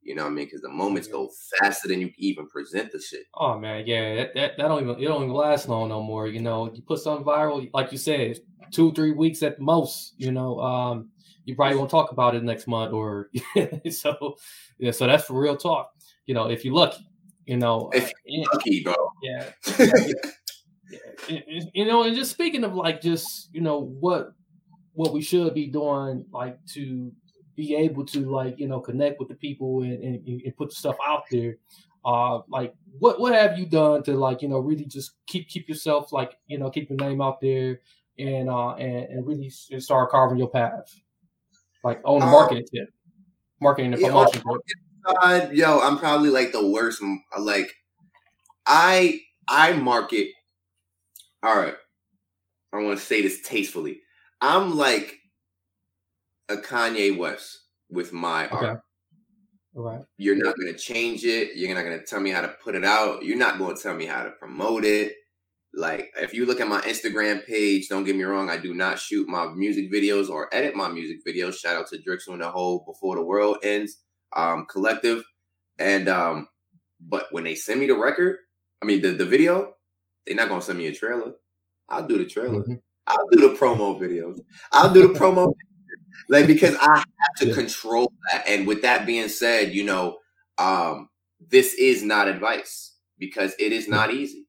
You 0.02 0.14
know 0.14 0.24
what 0.24 0.30
I 0.30 0.34
mean? 0.34 0.46
Because 0.46 0.62
the 0.62 0.68
moments 0.70 1.08
Yeah. 1.08 1.12
go 1.14 1.30
faster 1.58 1.88
than 1.88 2.00
you 2.00 2.06
can 2.08 2.16
even 2.18 2.46
present 2.48 2.90
the 2.92 3.00
shit. 3.00 3.24
Oh 3.34 3.58
man, 3.58 3.86
yeah, 3.86 4.14
that, 4.16 4.34
that 4.34 4.56
that 4.56 4.68
don't 4.68 4.82
even 4.82 4.98
it 5.00 5.06
don't 5.06 5.22
even 5.24 5.34
last 5.34 5.68
long 5.68 5.88
no 5.88 6.02
more. 6.02 6.26
You 6.26 6.40
know, 6.40 6.72
you 6.72 6.82
put 6.82 7.00
something 7.00 7.24
viral, 7.24 7.68
like 7.74 7.92
you 7.92 7.98
said, 7.98 8.38
two 8.72 8.92
three 8.92 9.12
weeks 9.12 9.42
at 9.42 9.60
most. 9.60 10.14
You 10.16 10.32
know, 10.32 10.58
um, 10.60 11.10
you 11.44 11.54
probably 11.54 11.76
won't 11.76 11.90
talk 11.90 12.12
about 12.12 12.34
it 12.34 12.42
next 12.42 12.66
month 12.66 12.92
or 12.92 13.30
so. 13.90 14.36
Yeah, 14.78 14.92
so 14.92 15.06
that's 15.06 15.24
for 15.24 15.38
real 15.40 15.56
talk. 15.56 15.90
You 16.26 16.34
know, 16.34 16.48
if 16.50 16.64
you're 16.64 16.74
lucky, 16.74 17.06
you 17.46 17.56
know, 17.58 17.90
If 17.92 18.06
uh, 18.08 18.12
yeah, 18.24 18.44
Lucky, 18.54 18.82
bro. 18.82 18.94
yeah, 19.22 19.50
yeah, 19.68 20.02
and- 21.28 21.70
you 21.74 21.84
know, 21.84 22.02
and 22.04 22.16
just 22.16 22.30
speaking 22.30 22.64
of 22.64 22.74
like 22.74 23.00
just 23.00 23.48
you 23.52 23.60
know 23.60 23.80
what 23.80 24.32
what 24.94 25.12
we 25.12 25.22
should 25.22 25.54
be 25.54 25.66
doing, 25.68 26.24
like 26.32 26.58
to 26.74 27.12
be 27.60 27.74
able 27.74 28.04
to 28.06 28.20
like 28.30 28.58
you 28.58 28.66
know 28.66 28.80
connect 28.80 29.18
with 29.20 29.28
the 29.28 29.34
people 29.34 29.82
and, 29.82 30.02
and, 30.02 30.26
and 30.26 30.56
put 30.56 30.70
the 30.70 30.74
stuff 30.74 30.96
out 31.06 31.24
there. 31.30 31.58
Uh, 32.02 32.40
like 32.48 32.72
what 32.98 33.20
what 33.20 33.34
have 33.34 33.58
you 33.58 33.66
done 33.66 34.02
to 34.02 34.14
like 34.14 34.40
you 34.40 34.48
know 34.48 34.58
really 34.58 34.86
just 34.86 35.12
keep 35.26 35.46
keep 35.48 35.68
yourself 35.68 36.12
like 36.12 36.32
you 36.46 36.58
know 36.58 36.70
keep 36.70 36.88
your 36.88 36.96
name 36.98 37.20
out 37.20 37.40
there 37.42 37.80
and 38.18 38.48
uh 38.48 38.72
and, 38.74 39.04
and 39.10 39.26
really 39.26 39.50
start 39.50 40.10
carving 40.10 40.38
your 40.38 40.48
path, 40.48 40.88
like 41.84 42.00
on 42.04 42.20
the 42.20 42.26
Um, 42.26 42.32
marketing 42.32 42.64
tip, 42.74 42.88
marketing 43.60 43.92
and 43.92 44.02
promotion. 44.02 44.42
Uh, 45.04 45.48
yo, 45.52 45.80
I'm 45.80 45.98
probably 45.98 46.30
like 46.30 46.52
the 46.52 46.66
worst. 46.66 47.02
Like, 47.38 47.70
I 48.66 49.20
I 49.46 49.74
market. 49.74 50.28
All 51.42 51.56
right, 51.56 51.76
I 52.72 52.78
want 52.78 52.98
to 52.98 53.04
say 53.04 53.20
this 53.20 53.42
tastefully. 53.42 54.00
I'm 54.40 54.76
like 54.76 55.19
a 56.50 56.56
Kanye 56.56 57.16
West 57.16 57.60
with 57.88 58.12
my 58.12 58.46
Okay. 58.48 58.66
art. 58.66 58.80
Right. 59.72 60.00
You're 60.18 60.36
not 60.36 60.56
going 60.56 60.72
to 60.72 60.78
change 60.78 61.24
it. 61.24 61.56
You're 61.56 61.74
not 61.74 61.84
going 61.84 61.98
to 61.98 62.04
tell 62.04 62.20
me 62.20 62.30
how 62.30 62.40
to 62.40 62.54
put 62.62 62.74
it 62.74 62.84
out. 62.84 63.24
You're 63.24 63.36
not 63.38 63.58
going 63.58 63.76
to 63.76 63.82
tell 63.82 63.94
me 63.94 64.04
how 64.04 64.24
to 64.24 64.30
promote 64.32 64.84
it. 64.84 65.14
Like, 65.72 66.12
if 66.20 66.34
you 66.34 66.44
look 66.46 66.60
at 66.60 66.66
my 66.66 66.80
Instagram 66.80 67.46
page, 67.46 67.88
don't 67.88 68.02
get 68.02 68.16
me 68.16 68.24
wrong, 68.24 68.50
I 68.50 68.56
do 68.56 68.74
not 68.74 68.98
shoot 68.98 69.28
my 69.28 69.46
music 69.54 69.92
videos 69.92 70.28
or 70.28 70.52
edit 70.52 70.74
my 70.74 70.88
music 70.88 71.18
videos. 71.24 71.54
Shout 71.56 71.76
out 71.76 71.86
to 71.88 71.98
Drixel 71.98 72.32
and 72.32 72.42
the 72.42 72.50
whole 72.50 72.80
Before 72.84 73.14
the 73.14 73.22
World 73.22 73.58
Ends 73.62 73.98
um, 74.34 74.66
collective. 74.68 75.22
And, 75.78 76.08
um, 76.08 76.48
but 77.00 77.26
when 77.30 77.44
they 77.44 77.54
send 77.54 77.78
me 77.78 77.86
the 77.86 77.96
record, 77.96 78.38
I 78.82 78.86
mean, 78.86 79.00
the, 79.00 79.12
the 79.12 79.24
video, 79.24 79.74
they're 80.26 80.34
not 80.34 80.48
going 80.48 80.60
to 80.60 80.66
send 80.66 80.78
me 80.78 80.88
a 80.88 80.92
trailer. 80.94 81.34
I'll 81.88 82.06
do 82.06 82.18
the 82.18 82.24
trailer. 82.26 82.62
Mhm. 82.64 82.80
I'll 83.06 83.28
do 83.30 83.48
the 83.48 83.54
promo 83.56 83.98
videos. 84.00 84.40
I'll 84.72 84.92
do 84.92 85.12
the 85.12 85.14
promo 85.18 85.54
like 86.28 86.46
because 86.46 86.76
I 86.80 86.96
have 86.96 87.34
to 87.38 87.54
control 87.54 88.12
that. 88.32 88.46
And 88.46 88.66
with 88.66 88.82
that 88.82 89.06
being 89.06 89.28
said, 89.28 89.72
you 89.74 89.84
know, 89.84 90.18
um, 90.58 91.08
this 91.48 91.74
is 91.74 92.02
not 92.02 92.28
advice 92.28 92.94
because 93.18 93.54
it 93.58 93.72
is 93.72 93.88
not 93.88 94.12
easy. 94.12 94.46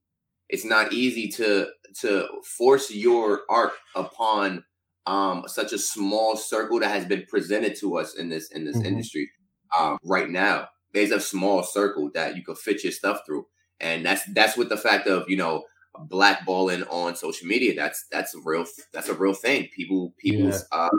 It's 0.50 0.66
not 0.66 0.94
easy 0.94 1.28
to 1.30 1.68
to 2.02 2.28
force 2.58 2.92
your 2.92 3.42
art 3.50 3.74
upon 3.96 4.64
um 5.08 5.44
such 5.48 5.74
a 5.74 5.78
small 5.80 6.36
circle 6.38 6.80
that 6.80 6.90
has 6.90 7.06
been 7.06 7.26
presented 7.28 7.76
to 7.80 7.98
us 7.98 8.16
in 8.16 8.30
this 8.30 8.52
in 8.52 8.66
this 8.66 8.82
Mhm. 8.82 8.86
industry 8.86 9.30
um 9.78 9.98
right 10.04 10.30
now. 10.30 10.70
There's 10.94 11.12
a 11.12 11.20
small 11.20 11.64
circle 11.64 12.12
that 12.14 12.36
you 12.36 12.44
could 12.44 12.58
fit 12.58 12.84
your 12.84 12.92
stuff 12.94 13.22
through. 13.26 13.48
And 13.80 14.06
that's 14.06 14.24
that's 14.34 14.58
with 14.58 14.70
the 14.70 14.78
fact 14.78 15.08
of, 15.08 15.30
you 15.30 15.38
know, 15.38 15.64
blackballing 16.08 16.86
on 16.92 17.16
social 17.16 17.48
media. 17.48 17.76
That's 17.76 18.06
that's 18.12 18.36
a 18.36 18.40
real 18.44 18.66
that's 18.94 19.10
a 19.10 19.14
real 19.14 19.34
thing. 19.34 19.70
People 19.76 20.14
people's 20.18 20.66
uh 20.72 20.90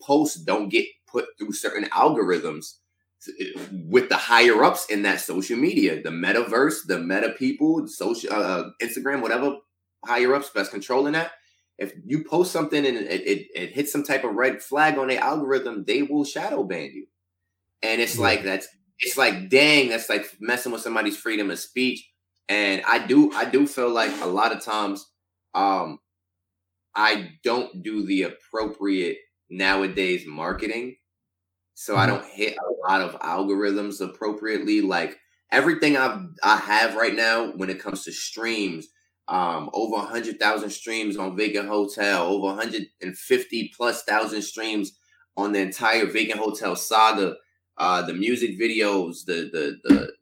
posts 0.00 0.36
don't 0.36 0.68
get 0.68 0.86
put 1.06 1.26
through 1.38 1.52
certain 1.52 1.84
algorithms 1.90 2.74
with 3.70 4.08
the 4.08 4.16
higher 4.16 4.64
ups 4.64 4.86
in 4.86 5.02
that 5.02 5.20
social 5.20 5.56
media, 5.56 6.02
the 6.02 6.10
metaverse, 6.10 6.86
the 6.86 6.98
meta 6.98 7.30
people, 7.30 7.86
social 7.86 8.32
uh, 8.32 8.70
Instagram, 8.82 9.20
whatever 9.20 9.56
higher 10.06 10.34
ups 10.34 10.50
best 10.50 10.70
controlling 10.70 11.12
that. 11.12 11.32
If 11.78 11.92
you 12.04 12.24
post 12.24 12.52
something 12.52 12.84
and 12.84 12.96
it, 12.96 13.26
it, 13.26 13.46
it 13.54 13.72
hits 13.72 13.92
some 13.92 14.04
type 14.04 14.24
of 14.24 14.34
red 14.34 14.62
flag 14.62 14.98
on 14.98 15.08
their 15.08 15.20
algorithm, 15.20 15.84
they 15.86 16.02
will 16.02 16.24
shadow 16.24 16.62
ban 16.62 16.92
you. 16.94 17.06
And 17.82 18.00
it's 18.00 18.18
like 18.18 18.42
that's 18.42 18.68
it's 18.98 19.16
like 19.16 19.48
dang, 19.48 19.88
that's 19.88 20.10
like 20.10 20.26
messing 20.40 20.72
with 20.72 20.82
somebody's 20.82 21.16
freedom 21.16 21.50
of 21.50 21.58
speech. 21.58 22.06
And 22.48 22.82
I 22.86 23.06
do 23.06 23.32
I 23.32 23.46
do 23.46 23.66
feel 23.66 23.90
like 23.90 24.12
a 24.20 24.26
lot 24.26 24.52
of 24.52 24.62
times 24.62 25.06
um 25.54 25.98
I 26.94 27.32
don't 27.44 27.82
do 27.82 28.04
the 28.04 28.24
appropriate 28.24 29.18
nowadays 29.50 30.26
marketing. 30.26 30.96
So 31.74 31.96
I 31.96 32.06
Mhm. 32.06 32.06
don't 32.06 32.26
hit 32.26 32.56
a 32.58 32.72
lot 32.90 33.00
of 33.02 33.20
algorithms 33.20 34.00
appropriately. 34.06 34.80
Like 34.80 35.18
everything 35.50 35.96
I've 35.96 36.20
I 36.42 36.56
have 36.56 36.96
right 36.96 37.14
now 37.14 37.52
when 37.52 37.70
it 37.70 37.80
comes 37.80 38.04
to 38.04 38.12
streams, 38.12 38.88
um, 39.28 39.70
over 39.72 39.96
a 39.96 40.00
hundred 40.06 40.38
thousand 40.40 40.70
streams 40.70 41.16
on 41.16 41.36
Vacant 41.36 41.68
Hotel, 41.68 42.26
over 42.26 42.46
150 42.48 43.72
plus 43.76 44.02
thousand 44.04 44.42
streams 44.42 44.98
on 45.36 45.52
the 45.52 45.60
entire 45.60 46.06
Vacant 46.06 46.40
Hotel 46.40 46.76
saga, 46.76 47.36
uh, 47.78 48.02
the 48.02 48.14
music 48.14 48.58
videos, 48.60 49.24
the 49.26 49.48
the 49.52 49.78
the 49.84 50.12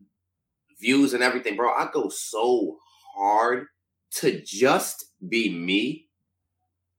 views 0.80 1.14
and 1.14 1.22
everything, 1.22 1.56
bro. 1.56 1.72
I 1.72 1.90
go 1.92 2.08
so 2.08 2.78
hard 3.14 3.66
to 4.16 4.40
just 4.42 5.12
be 5.28 5.50
me. 5.52 6.08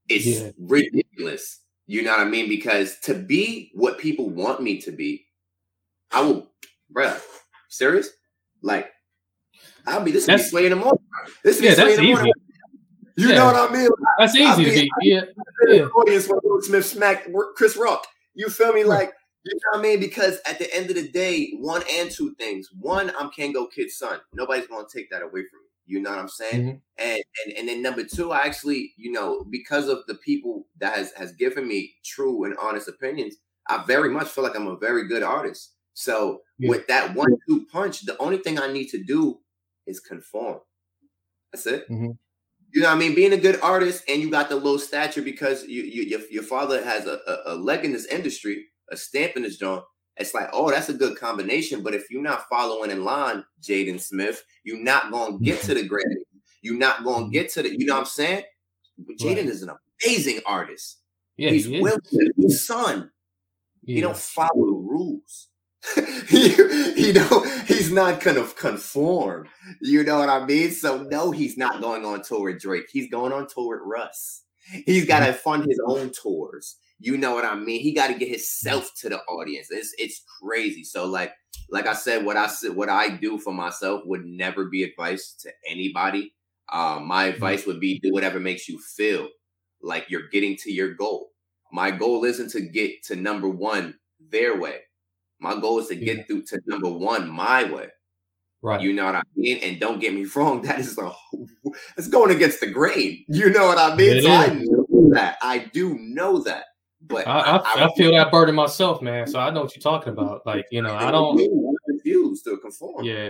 It's 0.09 0.41
Yeah. 0.41 0.51
ridiculous. 0.57 1.61
You 1.91 2.03
know 2.03 2.11
what 2.11 2.19
I 2.19 2.25
mean? 2.25 2.47
Because 2.47 2.99
to 3.05 3.15
be 3.15 3.71
what 3.73 3.97
people 3.97 4.29
want 4.29 4.61
me 4.61 4.79
to 4.81 4.91
be, 4.91 5.25
I 6.11 6.21
will, 6.21 6.47
bruh, 6.95 7.19
serious? 7.67 8.09
Like, 8.61 8.91
I'll 9.87 10.03
be 10.03 10.11
this 10.11 10.27
will 10.27 10.33
be 10.33 10.37
That's- 10.37 10.49
sway 10.51 10.65
in 10.67 10.69
the 10.69 10.75
morning. 10.75 11.03
This 11.43 11.59
Yeah, 11.59 11.71
be 11.71 11.75
sway 11.75 11.85
that's 11.85 11.97
in 11.97 12.03
the 12.05 12.11
easy. 12.11 12.13
morning. 12.13 12.33
You 13.17 13.29
Yeah. 13.29 13.35
know 13.37 13.45
what 13.47 13.55
I 13.71 13.73
mean? 13.73 13.89
That's 14.19 14.35
I'll 14.35 14.59
easy 14.61 14.65
to 14.65 14.71
be- 14.71 14.81
be. 14.81 15.09
Yeah. 15.09 15.21
Yeah. 15.67 15.81
audience 15.85 16.27
when 16.27 16.39
Will 16.43 16.61
Smith 16.61 16.85
smacked 16.85 17.27
Chris 17.55 17.75
Rock. 17.75 18.05
You 18.35 18.49
feel 18.49 18.71
me? 18.71 18.83
Like, 18.83 19.11
you 19.43 19.55
know 19.55 19.59
what 19.71 19.79
I 19.79 19.81
mean? 19.81 19.99
Because 19.99 20.39
at 20.45 20.59
the 20.59 20.71
end 20.71 20.89
of 20.91 20.95
the 20.95 21.07
day, 21.07 21.53
one 21.57 21.81
and 21.91 22.11
two 22.11 22.35
things. 22.35 22.69
One, 22.79 23.11
I'm 23.17 23.31
Kangol 23.31 23.71
Kid's 23.71 23.97
son. 23.97 24.19
Nobody's 24.33 24.67
gonna 24.67 24.87
take 24.93 25.09
that 25.09 25.23
away 25.23 25.41
from 25.49 25.59
me. 25.63 25.68
You 25.89 26.01
know 26.01 26.11
what 26.11 26.19
I'm 26.19 26.29
saying? 26.29 26.63
Mhm. 26.63 26.81
And, 26.99 27.23
and 27.45 27.57
and 27.57 27.69
then 27.69 27.81
number 27.81 28.03
two, 28.03 28.31
I 28.31 28.41
actually, 28.45 28.93
you 28.97 29.11
know, 29.11 29.43
because 29.49 29.87
of 29.89 29.99
the 30.07 30.15
people 30.15 30.67
that 30.79 30.97
has 30.97 31.11
has 31.13 31.33
given 31.33 31.67
me 31.67 31.95
true 32.05 32.43
and 32.45 32.55
honest 32.57 32.87
opinions, 32.87 33.35
I 33.67 33.83
very 33.85 34.09
much 34.09 34.29
feel 34.29 34.43
like 34.45 34.55
I'm 34.55 34.67
a 34.67 34.77
very 34.77 35.07
good 35.07 35.23
artist. 35.23 35.75
So 35.95 36.43
Yeah. 36.59 36.69
with 36.69 36.87
that 36.87 37.15
one 37.15 37.35
two 37.47 37.65
punch, 37.71 38.01
the 38.05 38.17
only 38.19 38.37
thing 38.39 38.59
I 38.59 38.71
need 38.71 38.89
to 38.89 39.03
do 39.03 39.41
is 39.87 39.99
conform. 39.99 40.59
That's 41.51 41.65
it. 41.67 41.89
Mhm. 41.89 42.17
You 42.73 42.81
know 42.81 42.89
what 42.89 42.95
I 42.95 42.99
mean? 42.99 43.15
Being 43.15 43.33
a 43.33 43.37
good 43.37 43.59
artist 43.61 44.03
and 44.09 44.21
you 44.21 44.29
got 44.31 44.49
the 44.49 44.55
low 44.57 44.77
stature 44.77 45.21
because 45.23 45.65
you, 45.67 45.83
you 45.83 46.03
your, 46.03 46.21
your 46.31 46.43
father 46.43 46.83
has 46.83 47.07
a, 47.07 47.19
a, 47.27 47.53
a 47.53 47.55
leg 47.55 47.85
in 47.85 47.93
this 47.93 48.05
industry, 48.07 48.67
a 48.91 48.97
stamp 48.97 49.35
in 49.37 49.43
this 49.43 49.57
joint. 49.57 49.83
It's 50.19 50.33
like, 50.33 50.49
oh, 50.51 50.69
that's 50.69 50.89
a 50.89 50.93
good 50.93 51.17
combination. 51.17 51.81
But 51.81 51.95
if 51.95 52.11
you're 52.11 52.21
not 52.21 52.47
following 52.49 52.91
in 52.91 53.03
line, 53.03 53.43
Jaden 53.61 53.99
Smith, 53.99 54.43
you're 54.63 54.83
not 54.83 55.11
gonna 55.11 55.39
get 55.39 55.61
to 55.61 55.73
the 55.73 55.87
Grammy. 55.89 56.23
You're 56.61 56.77
not 56.77 57.03
gonna 57.03 57.29
get 57.29 57.49
to 57.53 57.63
the, 57.63 57.69
you 57.69 57.85
know 57.85 57.93
what 57.93 58.01
I'm 58.01 58.05
saying? 58.05 58.43
Jaden 59.19 59.37
Right. 59.37 59.45
is 59.45 59.63
an 59.63 59.71
amazing 60.03 60.41
artist. 60.45 60.97
Yeah, 61.37 61.51
He's 61.51 61.65
he 61.65 61.77
is. 61.77 61.81
Wilson's 61.81 62.65
son. 62.65 63.11
He 63.85 64.01
don't 64.01 64.17
follow 64.17 64.65
the 64.65 64.73
rules. 64.73 65.47
he, 66.27 66.49
he 66.93 67.13
don't 67.13 67.47
he's 67.65 67.89
not 67.89 68.21
gonna 68.21 68.45
conform. 68.45 69.47
You 69.81 70.03
know 70.03 70.19
what 70.19 70.29
I 70.29 70.45
mean? 70.45 70.71
So 70.71 71.03
no, 71.03 71.31
he's 71.31 71.57
not 71.57 71.81
going 71.81 72.03
on 72.03 72.21
tour 72.21 72.51
with 72.51 72.61
Drake. 72.61 72.87
He's 72.91 73.09
going 73.09 73.31
on 73.31 73.47
tour 73.47 73.77
with 73.77 73.87
Russ. 73.87 74.43
He's 74.85 75.05
got 75.05 75.19
to 75.19 75.27
mm-hmm. 75.27 75.37
fund 75.37 75.65
his 75.67 75.81
own 75.85 76.11
tours. 76.11 76.77
You 76.99 77.17
know 77.17 77.33
what 77.33 77.45
I 77.45 77.55
mean? 77.55 77.79
He 77.81 77.93
got 77.93 78.07
to 78.07 78.13
get 78.13 78.27
himself 78.27 78.91
to 78.99 79.09
the 79.09 79.19
audience. 79.23 79.67
It's 79.71 79.93
it's 79.97 80.23
crazy. 80.41 80.83
So 80.83 81.05
like 81.05 81.33
like 81.69 81.87
I 81.87 81.93
said, 81.93 82.25
what 82.25 82.37
I 82.37 82.47
said, 82.47 82.75
what 82.75 82.89
I 82.89 83.09
do 83.09 83.37
for 83.37 83.53
myself 83.53 84.01
would 84.05 84.25
never 84.25 84.65
be 84.65 84.83
advice 84.83 85.35
to 85.41 85.51
anybody. 85.67 86.33
Um, 86.71 87.07
my 87.07 87.25
advice 87.25 87.65
would 87.65 87.79
be 87.79 87.99
do 87.99 88.11
whatever 88.11 88.39
makes 88.39 88.67
you 88.67 88.79
feel 88.79 89.29
like 89.81 90.05
you're 90.09 90.27
getting 90.29 90.55
to 90.57 90.71
your 90.71 90.93
goal. 90.93 91.29
My 91.71 91.91
goal 91.91 92.25
isn't 92.25 92.51
to 92.51 92.61
get 92.61 93.03
to 93.05 93.15
number 93.15 93.49
one 93.49 93.95
their 94.19 94.59
way. 94.59 94.79
My 95.39 95.59
goal 95.59 95.79
is 95.79 95.87
to 95.87 95.95
get 95.95 96.27
through 96.27 96.43
to 96.47 96.59
number 96.67 96.89
one 96.89 97.29
my 97.29 97.63
way. 97.71 97.87
Right. 98.61 98.81
You 98.81 98.91
know 98.91 99.05
what 99.05 99.15
I 99.15 99.21
mean? 99.35 99.59
And 99.63 99.79
don't 99.79 99.99
get 99.99 100.13
me 100.13 100.25
wrong, 100.35 100.63
that 100.63 100.79
is 100.79 100.97
a 100.97 101.11
it's 101.97 102.07
going 102.07 102.35
against 102.35 102.59
the 102.59 102.67
grain. 102.67 103.23
You 103.29 103.49
know 103.51 103.67
what 103.67 103.77
I 103.77 103.95
mean? 103.95 104.21
So 104.21 104.31
I 104.31 104.47
know 104.47 105.09
that. 105.13 105.37
I 105.41 105.59
do 105.59 105.97
know 105.99 106.39
that. 106.43 106.65
But 107.01 107.27
I, 107.27 107.57
I, 107.57 107.85
I 107.85 107.93
feel 107.95 108.11
that 108.11 108.31
burden 108.31 108.55
myself, 108.55 109.01
man. 109.01 109.25
So 109.27 109.39
I 109.39 109.49
know 109.51 109.61
what 109.61 109.75
you're 109.75 109.81
talking 109.81 110.13
about. 110.13 110.45
Like, 110.45 110.65
you 110.71 110.81
know, 110.81 110.93
I 110.95 111.11
don't. 111.11 111.39
refuse 111.87 112.41
to 112.43 112.57
conform. 112.57 113.05
Yeah, 113.05 113.29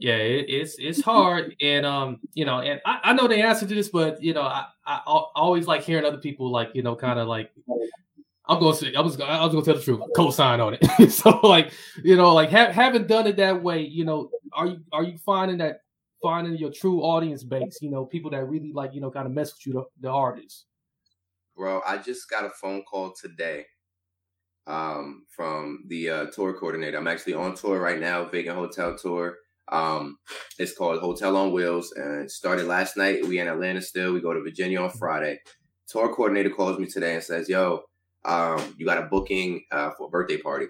yeah, 0.00 0.16
it, 0.16 0.46
it's 0.48 0.76
it's 0.78 1.02
hard, 1.02 1.56
and 1.60 1.84
um, 1.84 2.20
you 2.34 2.44
know, 2.44 2.60
and 2.60 2.80
I, 2.84 3.00
I 3.04 3.12
know 3.14 3.26
the 3.26 3.36
answer 3.36 3.66
to 3.66 3.74
this, 3.74 3.88
but 3.88 4.22
you 4.22 4.32
know, 4.32 4.42
I, 4.42 4.66
I 4.86 5.00
al- 5.06 5.32
always 5.34 5.66
like 5.66 5.82
hearing 5.82 6.04
other 6.04 6.18
people 6.18 6.50
like 6.50 6.70
you 6.74 6.82
know, 6.82 6.96
kind 6.96 7.18
of 7.18 7.28
like. 7.28 7.50
I'm 8.50 8.60
going 8.60 8.72
to 8.72 8.78
say 8.78 8.94
I 8.94 9.02
was 9.02 9.20
I 9.20 9.44
was 9.44 9.52
going 9.52 9.62
to 9.62 9.72
tell 9.72 9.78
the 9.78 9.84
truth, 9.84 10.00
co-sign 10.16 10.58
on 10.60 10.78
it. 10.80 11.10
so 11.12 11.38
like 11.42 11.70
you 12.02 12.16
know, 12.16 12.32
like 12.32 12.50
ha- 12.50 12.72
having 12.72 13.06
done 13.06 13.26
it 13.26 13.36
that 13.36 13.62
way, 13.62 13.82
you 13.82 14.06
know, 14.06 14.30
are 14.54 14.68
you 14.68 14.80
are 14.90 15.04
you 15.04 15.18
finding 15.18 15.58
that 15.58 15.82
finding 16.22 16.56
your 16.56 16.70
true 16.70 17.02
audience 17.02 17.44
base? 17.44 17.76
You 17.82 17.90
know, 17.90 18.06
people 18.06 18.30
that 18.30 18.48
really 18.48 18.72
like 18.72 18.94
you 18.94 19.02
know, 19.02 19.10
kind 19.10 19.26
of 19.26 19.32
mess 19.32 19.52
with 19.52 19.66
you, 19.66 19.72
the, 19.74 19.84
the 20.00 20.10
artists. 20.10 20.64
Bro, 21.58 21.82
I 21.84 21.98
just 21.98 22.30
got 22.30 22.44
a 22.44 22.50
phone 22.50 22.84
call 22.84 23.12
today 23.20 23.66
um, 24.68 25.24
from 25.28 25.82
the 25.88 26.08
uh, 26.08 26.26
tour 26.26 26.52
coordinator. 26.52 26.96
I'm 26.96 27.08
actually 27.08 27.34
on 27.34 27.56
tour 27.56 27.80
right 27.80 27.98
now, 27.98 28.26
Vacant 28.26 28.54
Hotel 28.54 28.96
Tour. 28.96 29.38
Um, 29.66 30.18
it's 30.60 30.72
called 30.72 31.00
Hotel 31.00 31.36
on 31.36 31.52
Wheels 31.52 31.92
and 31.96 32.22
it 32.22 32.30
started 32.30 32.68
last 32.68 32.96
night. 32.96 33.26
We 33.26 33.40
in 33.40 33.48
Atlanta 33.48 33.82
still. 33.82 34.12
We 34.12 34.20
go 34.20 34.32
to 34.32 34.40
Virginia 34.40 34.80
on 34.80 34.90
Friday. 34.90 35.40
Tour 35.88 36.14
coordinator 36.14 36.50
calls 36.50 36.78
me 36.78 36.86
today 36.86 37.14
and 37.14 37.24
says, 37.24 37.48
Yo, 37.48 37.82
um, 38.24 38.76
you 38.78 38.86
got 38.86 39.02
a 39.02 39.06
booking 39.06 39.64
uh, 39.72 39.90
for 39.98 40.06
a 40.06 40.10
birthday 40.10 40.36
party. 40.36 40.66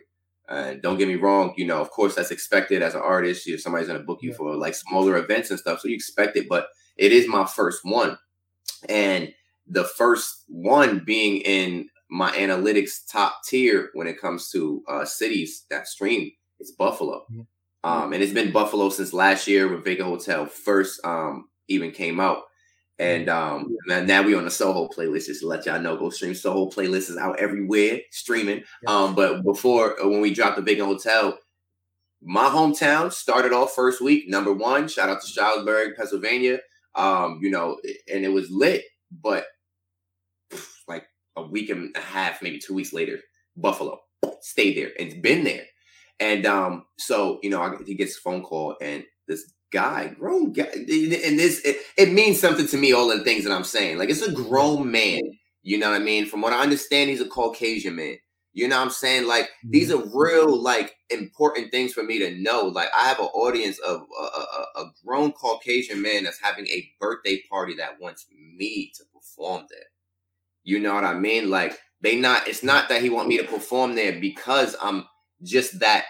And 0.49 0.81
don't 0.81 0.97
get 0.97 1.07
me 1.07 1.17
wrong, 1.17 1.53
you 1.59 1.67
know, 1.67 1.83
of 1.83 1.91
course, 1.91 2.15
that's 2.15 2.31
expected 2.31 2.81
as 2.81 2.95
an 2.95 3.03
artist. 3.03 3.47
If 3.47 3.61
somebody's 3.61 3.89
going 3.89 4.01
to 4.01 4.07
book 4.07 4.21
you 4.23 4.33
for 4.33 4.57
like 4.57 4.75
smaller 4.75 5.19
events 5.19 5.51
and 5.51 5.61
stuff, 5.61 5.81
so 5.81 5.89
you 5.89 5.95
expect 5.95 6.39
it, 6.39 6.49
but 6.49 6.69
it 6.97 7.13
is 7.13 7.29
my 7.29 7.45
first 7.45 7.81
one. 7.85 8.17
And 8.89 9.35
the 9.69 9.85
first 9.85 10.45
one 10.49 11.03
being 11.05 11.39
in 11.39 11.89
my 12.11 12.31
analytics 12.33 13.01
top 13.11 13.41
tier 13.47 13.91
when 13.93 14.07
it 14.07 14.21
comes 14.21 14.51
to 14.51 14.83
uh, 14.89 15.05
cities 15.05 15.65
that 15.71 15.87
stream 15.87 16.31
is 16.59 16.73
Buffalo. 16.73 17.25
Mhm. 17.31 17.47
Um, 17.85 18.13
and 18.13 18.23
it's 18.23 18.33
been 18.33 18.53
Buffalo 18.53 18.89
since 18.89 19.13
last 19.13 19.47
year 19.47 19.69
when 19.69 19.83
Vacant 19.83 20.09
Hotel 20.09 20.47
first 20.47 21.05
um, 21.05 21.49
even 21.69 21.91
came 21.91 22.19
out. 22.19 22.43
And 22.99 23.29
um, 23.29 23.77
now, 23.87 24.01
now 24.01 24.23
we 24.23 24.35
on 24.35 24.45
the 24.45 24.51
Soho 24.51 24.89
playlist. 24.89 25.27
Just 25.27 25.43
to 25.43 25.47
let 25.47 25.67
y'all 25.67 25.81
know, 25.81 25.97
go 25.97 26.11
stream 26.11 26.35
Soho 26.35 26.69
playlist 26.69 27.11
is 27.11 27.17
out 27.17 27.39
everywhere 27.39 28.01
streaming. 28.11 28.65
Um, 28.89 29.15
but 29.15 29.45
before 29.45 30.01
uh, 30.03 30.09
when 30.09 30.21
we 30.21 30.35
dropped 30.35 30.57
the 30.57 30.63
Vacant 30.63 30.89
Hotel, 30.89 31.39
my 32.21 32.47
hometown 32.47 33.13
started 33.13 33.53
off 33.53 33.75
first 33.75 34.01
week 34.01 34.29
number 34.29 34.53
one. 34.53 34.89
Shout 34.89 35.09
out 35.09 35.21
to 35.21 35.27
Stroudsburg, 35.27 35.95
Pennsylvania. 35.97 36.59
Um, 36.97 37.39
you 37.41 37.51
know, 37.51 37.79
and 38.13 38.25
it 38.25 38.33
was 38.33 38.51
lit, 38.51 38.83
but 39.23 39.47
a 41.45 41.49
week 41.49 41.71
and 41.71 41.95
a 41.97 42.01
half, 42.01 42.43
maybe 42.43 42.59
two 42.59 42.75
weeks 42.75 42.93
later, 42.93 43.21
Buffalo 43.57 44.01
stayed 44.41 44.77
there 44.77 44.93
and 44.99 45.09
it's 45.09 45.21
been 45.21 45.45
there. 45.45 45.65
And 46.21 46.47
um, 46.47 46.85
so 46.99 47.39
you 47.43 47.51
know, 47.51 47.63
I, 47.63 47.77
he 47.87 47.95
gets 47.95 48.17
a 48.17 48.21
phone 48.21 48.43
call, 48.43 48.77
and 48.81 49.05
this 49.29 49.53
guy, 49.73 50.09
grown 50.19 50.53
guy, 50.53 50.69
and 50.75 50.87
this 50.89 51.61
it, 51.65 51.77
it 51.97 52.13
means 52.13 52.41
something 52.41 52.67
to 52.67 52.77
me. 52.77 52.93
All 52.93 53.09
the 53.09 53.23
things 53.23 53.45
that 53.45 53.53
I'm 53.53 53.65
saying, 53.65 53.99
like 53.99 54.11
it's 54.11 54.23
a 54.23 54.33
grown 54.33 54.91
man. 54.91 55.21
You 55.63 55.79
know 55.79 55.91
what 55.91 56.01
I 56.01 56.05
mean? 56.05 56.27
From 56.27 56.41
what 56.41 56.53
I 56.53 56.63
understand, 56.63 57.11
he's 57.11 57.21
a 57.21 57.29
Caucasian 57.29 57.97
man. 57.97 58.17
You 58.53 58.67
know 58.67 58.77
what 58.79 58.87
I'm 58.87 58.91
saying? 58.91 59.29
Like 59.29 59.51
these 59.63 59.93
are 59.93 60.03
real, 60.13 60.61
like 60.61 60.97
important 61.11 61.71
things 61.71 61.93
for 61.93 62.03
me 62.03 62.19
to 62.19 62.35
know. 62.43 62.63
Like 62.63 62.89
I 62.97 63.07
have 63.07 63.21
an 63.21 63.27
audience 63.27 63.79
of 63.79 64.01
a, 64.01 64.23
a, 64.23 64.83
a 64.83 64.93
grown 65.07 65.31
Caucasian 65.33 66.03
man 66.03 66.25
that's 66.25 66.41
having 66.41 66.67
a 66.67 66.91
birthday 66.99 67.41
party 67.49 67.75
that 67.77 68.01
wants 68.01 68.27
me 68.33 68.91
to 68.97 69.05
perform 69.15 69.67
there. 69.71 69.87
You 70.69 70.81
know 70.81 70.93
what 70.93 71.05
I 71.05 71.15
mean? 71.15 71.49
Like 71.49 71.79
they 72.03 72.17
not. 72.17 72.47
It's 72.47 72.63
not 72.63 72.91
that 72.91 73.01
he 73.01 73.09
want 73.09 73.27
me 73.27 73.39
to 73.39 73.45
perform 73.45 73.95
there 73.95 74.21
because 74.21 74.77
I'm 74.83 75.07
just 75.43 75.81
that 75.81 76.05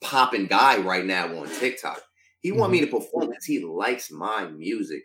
popping 0.00 0.46
guy 0.46 0.78
right 0.78 1.04
now 1.04 1.26
on 1.36 1.46
TikTok. 1.46 2.00
He 2.40 2.50
want 2.50 2.72
me 2.72 2.80
mm-hmm. 2.80 2.86
to 2.86 3.00
perform 3.00 3.28
because 3.28 3.44
he 3.44 3.62
likes 3.62 4.10
my 4.10 4.46
music. 4.46 5.02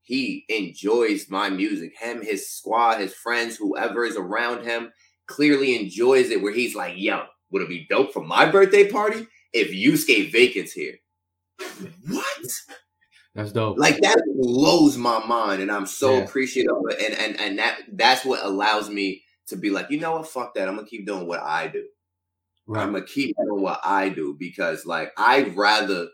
He 0.00 0.46
enjoys 0.48 1.28
my 1.28 1.50
music. 1.50 1.92
Him, 2.00 2.22
his 2.22 2.48
squad, 2.48 2.98
his 2.98 3.12
friends, 3.12 3.56
whoever 3.56 4.06
is 4.06 4.16
around 4.16 4.64
him, 4.64 4.90
clearly 5.26 5.78
enjoys 5.78 6.30
it. 6.30 6.40
Where 6.40 6.54
he's 6.54 6.74
like, 6.74 6.94
"Yo, 6.96 7.24
would 7.50 7.60
it 7.60 7.68
be 7.68 7.86
dope 7.90 8.14
for 8.14 8.24
my 8.24 8.50
birthday 8.50 8.88
party 8.88 9.26
if 9.52 9.74
you 9.74 9.98
skate 9.98 10.32
Vacant's 10.32 10.72
here?" 10.72 10.94
What? 12.08 12.24
That's 13.36 13.52
dope. 13.52 13.78
like 13.78 14.00
that 14.00 14.20
blows 14.40 14.96
my 14.96 15.24
mind 15.26 15.60
and 15.62 15.70
i'm 15.70 15.84
so 15.86 16.14
Yeah. 16.16 16.24
appreciative 16.24 16.72
of 16.72 16.84
it 16.90 17.00
and 17.02 17.14
and 17.20 17.40
and 17.40 17.58
that 17.58 17.78
that's 17.92 18.24
what 18.24 18.42
allows 18.44 18.88
me 18.90 19.22
to 19.48 19.56
be 19.56 19.70
like 19.70 19.90
you 19.90 20.00
know 20.00 20.12
what 20.12 20.26
fuck 20.26 20.54
that 20.54 20.68
i'm 20.68 20.76
gonna 20.76 20.86
keep 20.88 21.06
doing 21.06 21.26
what 21.26 21.40
i 21.40 21.68
do 21.68 21.86
right. 22.66 22.82
i'm 22.82 22.92
gonna 22.92 23.04
keep 23.04 23.36
doing 23.36 23.60
what 23.62 23.80
i 23.84 24.08
do 24.08 24.34
because 24.38 24.86
like 24.86 25.12
i'd 25.18 25.54
rather 25.56 26.08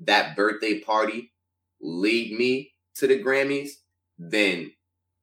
that 0.00 0.36
birthday 0.36 0.78
party 0.80 1.32
lead 1.80 2.38
me 2.38 2.72
to 2.96 3.06
the 3.06 3.18
grammys 3.22 3.70
than 4.18 4.70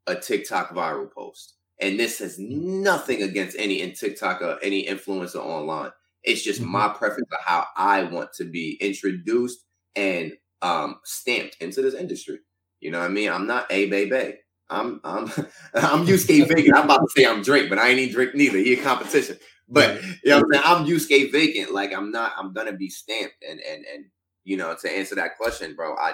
a 0.08 0.16
tiktok 0.16 0.72
viral 0.74 1.12
post 1.12 1.54
and 1.80 2.00
this 2.00 2.20
has 2.20 2.40
nothing 2.40 3.22
against 3.22 3.56
any 3.60 3.82
in 3.82 3.92
tiktok 3.94 4.42
or 4.42 4.58
any 4.64 4.86
influencer 4.88 5.36
online 5.38 5.92
it's 6.24 6.42
just 6.42 6.60
Mhm. 6.62 6.66
my 6.70 6.88
preference 6.90 7.30
of 7.32 7.40
how 7.46 7.68
i 7.78 8.02
want 8.04 8.34
to 8.34 8.46
be 8.46 8.78
introduced 8.82 9.60
and 9.96 10.34
um 10.62 11.00
stamped 11.04 11.58
into 11.60 11.82
this 11.82 11.94
industry. 11.94 12.40
You 12.80 12.92
know 12.92 13.00
what 13.00 13.10
I 13.10 13.14
mean? 13.14 13.30
I'm 13.30 13.48
not 13.48 13.68
a 13.70 13.90
baby. 13.90 14.38
I'm 14.70 15.00
I'm 15.04 15.26
I'm 15.74 16.06
Yusuke 16.06 16.48
Vacant. 16.56 16.76
I'm 16.76 16.86
about 16.86 17.00
to 17.00 17.08
say 17.16 17.26
I'm 17.26 17.42
Drake, 17.42 17.70
but 17.70 17.80
I 17.80 17.90
ain't 17.90 18.00
even 18.00 18.14
Drake 18.14 18.36
neither. 18.36 18.58
He 18.58 18.74
a 18.74 18.84
competition. 18.84 19.38
But 19.68 20.02
you 20.04 20.30
know 20.30 20.38
what 20.38 20.46
I'm 20.46 20.52
saying? 20.54 20.64
I'm 20.66 20.86
Yusuke 20.86 21.32
Vacant. 21.32 21.74
Like 21.74 21.94
I'm 21.94 22.12
not, 22.12 22.34
I'm 22.38 22.54
gonna 22.54 22.74
be 22.74 22.90
stamped. 22.90 23.44
And 23.48 23.60
and 23.60 23.86
and 23.94 24.06
you 24.44 24.58
know, 24.58 24.76
to 24.80 24.92
answer 24.92 25.16
that 25.16 25.38
question, 25.38 25.76
bro, 25.76 25.96
I 25.96 26.14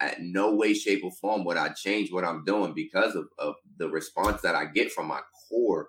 at 0.00 0.20
no 0.20 0.54
way, 0.54 0.72
shape, 0.72 1.04
or 1.04 1.10
form 1.12 1.44
would 1.44 1.58
I 1.58 1.68
change 1.70 2.10
what 2.10 2.24
I'm 2.24 2.44
doing 2.44 2.72
because 2.74 3.14
of, 3.14 3.26
of 3.38 3.54
the 3.76 3.88
response 3.88 4.40
that 4.42 4.54
I 4.54 4.64
get 4.64 4.90
from 4.90 5.06
my 5.06 5.20
core 5.48 5.88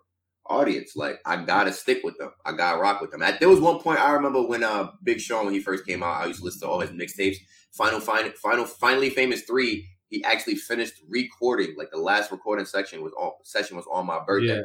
audience. 0.52 0.96
Like 0.96 1.20
I 1.26 1.44
gotta 1.44 1.72
stick 1.74 2.02
with 2.04 2.18
them. 2.18 2.32
I 2.46 2.52
gotta 2.52 2.80
rock 2.80 3.02
with 3.02 3.12
them. 3.12 3.22
At, 3.22 3.40
there 3.40 3.50
was 3.50 3.60
one 3.60 3.80
point 3.80 4.00
I 4.00 4.12
remember 4.12 4.42
when 4.42 4.64
uh 4.64 4.92
Big 5.04 5.20
Sean 5.20 5.46
when 5.46 5.54
he 5.54 5.60
first 5.60 5.86
came 5.86 6.04
out, 6.04 6.22
I 6.22 6.26
used 6.28 6.40
to 6.40 6.46
listen 6.46 6.62
to 6.62 6.68
all 6.68 6.80
his 6.80 6.92
mixtapes. 6.92 7.38
Final, 7.72 8.00
final, 8.00 8.32
final, 8.32 8.66
finally 8.66 9.10
famous 9.10 9.44
three. 9.44 9.88
He 10.10 10.24
actually 10.24 10.56
finished 10.56 10.96
recording. 11.08 11.76
Like 11.78 11.90
the 11.92 11.98
last 11.98 12.32
recording 12.32 12.66
section 12.66 13.02
was 13.02 13.14
all 13.14 13.40
session 13.44 13.78
was 13.78 13.86
on 13.92 14.06
my 14.06 14.20
birthday, 14.26 14.60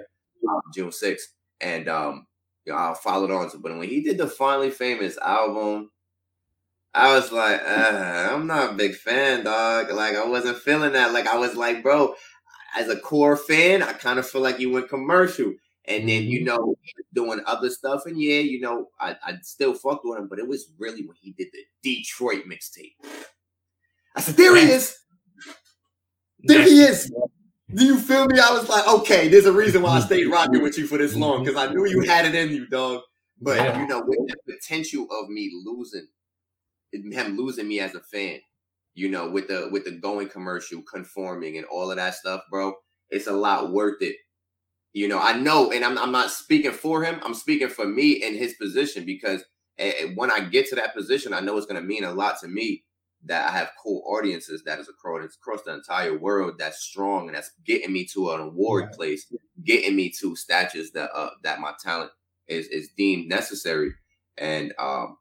um, 0.49 0.61
June 0.75 0.93
sixth, 0.93 1.33
and 1.61 1.89
um, 1.89 2.27
you 2.65 2.73
know, 2.73 2.79
I 2.79 2.95
followed 3.01 3.31
on 3.31 3.49
to. 3.51 3.59
But 3.59 3.79
when 3.79 3.89
he 3.89 4.03
did 4.03 4.19
the 4.19 4.27
finally 4.27 4.71
famous 4.71 5.17
album. 5.19 5.91
I 6.99 7.15
was 7.15 7.31
like, 7.31 7.61
uh, 7.61 8.31
I'm 8.33 8.47
not 8.47 8.71
a 8.73 8.75
big 8.75 8.95
fan, 8.95 9.45
dog. 9.45 9.91
Like, 9.91 10.17
I 10.17 10.25
wasn't 10.25 10.57
feeling 10.57 10.93
that. 10.93 11.13
Like, 11.13 11.27
I 11.27 11.37
was 11.37 11.55
like, 11.55 11.83
bro, 11.83 12.15
as 12.75 12.89
a 12.89 12.99
core 12.99 13.37
fan, 13.37 13.83
I 13.83 13.93
kind 13.93 14.19
of 14.19 14.27
feel 14.27 14.41
like 14.41 14.61
you 14.61 14.71
went 14.71 14.89
commercial. 14.89 15.53
And 15.89 16.09
then, 16.09 16.25
you 16.25 16.41
mm-hmm. 16.41 16.47
know, 16.47 16.77
doing 17.15 17.41
other 17.47 17.71
stuff. 17.71 18.07
And 18.07 18.21
yeah, 18.21 18.41
you 18.41 18.61
know, 18.61 18.89
I, 19.01 19.17
I 19.25 19.35
still 19.43 19.75
fucked 19.75 20.05
with 20.05 20.19
him, 20.19 20.29
but 20.29 20.39
it 20.39 20.49
was 20.49 20.73
really 20.79 21.07
when 21.07 21.17
he 21.21 21.33
did 21.33 21.49
the 21.53 21.61
Detroit 21.83 22.45
mixtape. 22.47 22.95
I 24.17 24.21
said, 24.21 24.37
there 24.37 24.57
he 24.57 24.63
is. 24.63 24.99
There 26.41 26.63
he 26.63 26.83
is. 26.83 27.13
Do 27.75 27.85
you 27.85 27.99
feel 27.99 28.27
me? 28.27 28.39
I 28.39 28.51
was 28.53 28.69
like, 28.69 28.87
okay, 28.87 29.29
there's 29.29 29.47
a 29.47 29.53
reason 29.53 29.83
why 29.83 29.91
I 29.91 29.99
mm-hmm. 29.99 30.07
stayed 30.07 30.27
rocking 30.27 30.63
with 30.63 30.79
you 30.79 30.87
for 30.87 30.99
this 30.99 31.17
long 31.17 31.45
because 31.45 31.57
I 31.57 31.73
knew 31.73 31.87
you 31.87 32.01
mm-hmm. 32.01 32.09
had 32.09 32.25
it 32.25 32.35
in 32.35 32.51
you, 32.51 32.67
dog. 32.69 33.03
But 33.41 33.77
you 33.77 33.87
know, 33.87 34.03
with 34.07 34.19
the 34.29 34.37
potential 34.53 35.07
of 35.11 35.29
me 35.29 35.51
losing, 35.65 36.07
him 36.93 37.37
losing 37.37 37.69
me 37.69 37.81
as 37.81 37.95
a 37.95 38.01
fan, 38.01 38.41
you 38.95 39.11
know, 39.11 39.29
with 39.29 39.49
the 39.49 39.69
with 39.71 39.85
the 39.85 39.91
going 39.91 40.29
commercial, 40.29 40.83
conforming, 40.83 41.59
and 41.59 41.67
all 41.67 41.91
of 41.91 41.97
that 41.97 42.15
stuff, 42.15 42.43
bro, 42.51 42.73
it's 43.11 43.27
a 43.27 43.33
lot 43.33 43.73
worth 43.73 44.01
it. 44.01 44.17
You 44.97 45.09
know, 45.09 45.19
I 45.21 45.35
know, 45.39 45.73
and 45.73 45.85
I'm 45.85 45.99
I'm 45.99 46.13
not 46.13 46.31
speaking 46.31 46.73
for 46.73 47.05
him. 47.05 47.21
I'm 47.23 47.35
speaking 47.35 47.69
for 47.69 47.87
me 47.87 48.13
in 48.25 48.35
his 48.35 48.55
position 48.55 49.05
because 49.05 49.45
when 50.15 50.31
I 50.31 50.41
get 50.41 50.69
to 50.71 50.77
that 50.77 50.95
position, 50.95 51.35
I 51.35 51.41
know 51.41 51.57
it's 51.59 51.67
going 51.67 51.81
to 51.81 51.87
mean 51.87 52.05
a 52.05 52.13
lot 52.13 52.41
to 52.41 52.49
me 52.49 52.85
that 53.27 53.49
I 53.49 53.53
have 53.59 53.73
cool 53.83 54.03
audiences 54.07 54.63
that 54.65 54.79
is 54.79 54.89
across 54.89 55.37
across 55.37 55.63
the 55.65 55.75
entire 55.75 56.17
world 56.19 56.55
that's 56.59 56.81
strong 56.81 57.27
and 57.29 57.37
that's 57.37 57.51
getting 57.67 57.93
me 57.93 58.07
to 58.15 58.31
an 58.33 58.41
award 58.41 58.87
Right. 58.87 58.95
place, 58.95 59.27
getting 59.65 59.97
me 59.97 60.11
to 60.21 60.37
statues 60.37 60.93
that 60.93 61.11
uh 61.15 61.31
that 61.43 61.61
my 61.61 61.75
talent 61.83 62.13
is 62.49 62.69
is 62.69 62.91
deemed 62.97 63.29
necessary, 63.29 63.93
and 64.39 64.73
um, 64.79 65.19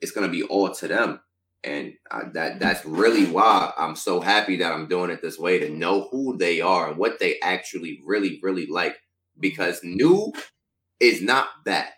it's 0.00 0.12
gonna 0.12 0.28
be 0.28 0.44
all 0.44 0.70
to 0.70 0.88
them. 0.88 1.20
And 1.64 1.94
uh, 2.10 2.22
that 2.34 2.60
that's 2.60 2.84
really 2.86 3.26
why 3.26 3.72
I'm 3.76 3.96
so 3.96 4.20
happy 4.20 4.56
that 4.58 4.72
I'm 4.72 4.88
doing 4.88 5.10
it 5.10 5.22
this 5.22 5.38
way 5.38 5.58
to 5.60 5.70
know 5.70 6.08
who 6.10 6.38
they 6.38 6.60
are 6.62 6.88
and 6.88 6.98
what 6.98 7.18
they 7.20 7.38
actually 7.42 8.00
really 8.04 8.40
really 8.42 8.66
like. 8.66 8.96
Because 9.40 9.80
new 9.82 10.32
is 11.00 11.22
not 11.22 11.48
bad. 11.64 11.88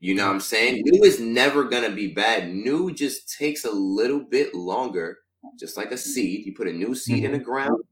You 0.00 0.14
know 0.14 0.26
what 0.26 0.34
I'm 0.34 0.40
saying? 0.40 0.82
New 0.84 1.02
is 1.02 1.18
never 1.18 1.64
gonna 1.64 1.90
be 1.90 2.08
bad. 2.08 2.48
New 2.48 2.92
just 2.92 3.36
takes 3.38 3.64
a 3.64 3.70
little 3.70 4.20
bit 4.20 4.54
longer, 4.54 5.18
just 5.58 5.76
like 5.76 5.92
a 5.92 5.96
seed. 5.96 6.44
You 6.46 6.54
put 6.54 6.68
a 6.68 6.72
new 6.72 6.94
seed 6.94 7.24
in 7.24 7.32
the 7.32 7.38
mm-hmm. 7.38 7.44
ground, 7.44 7.84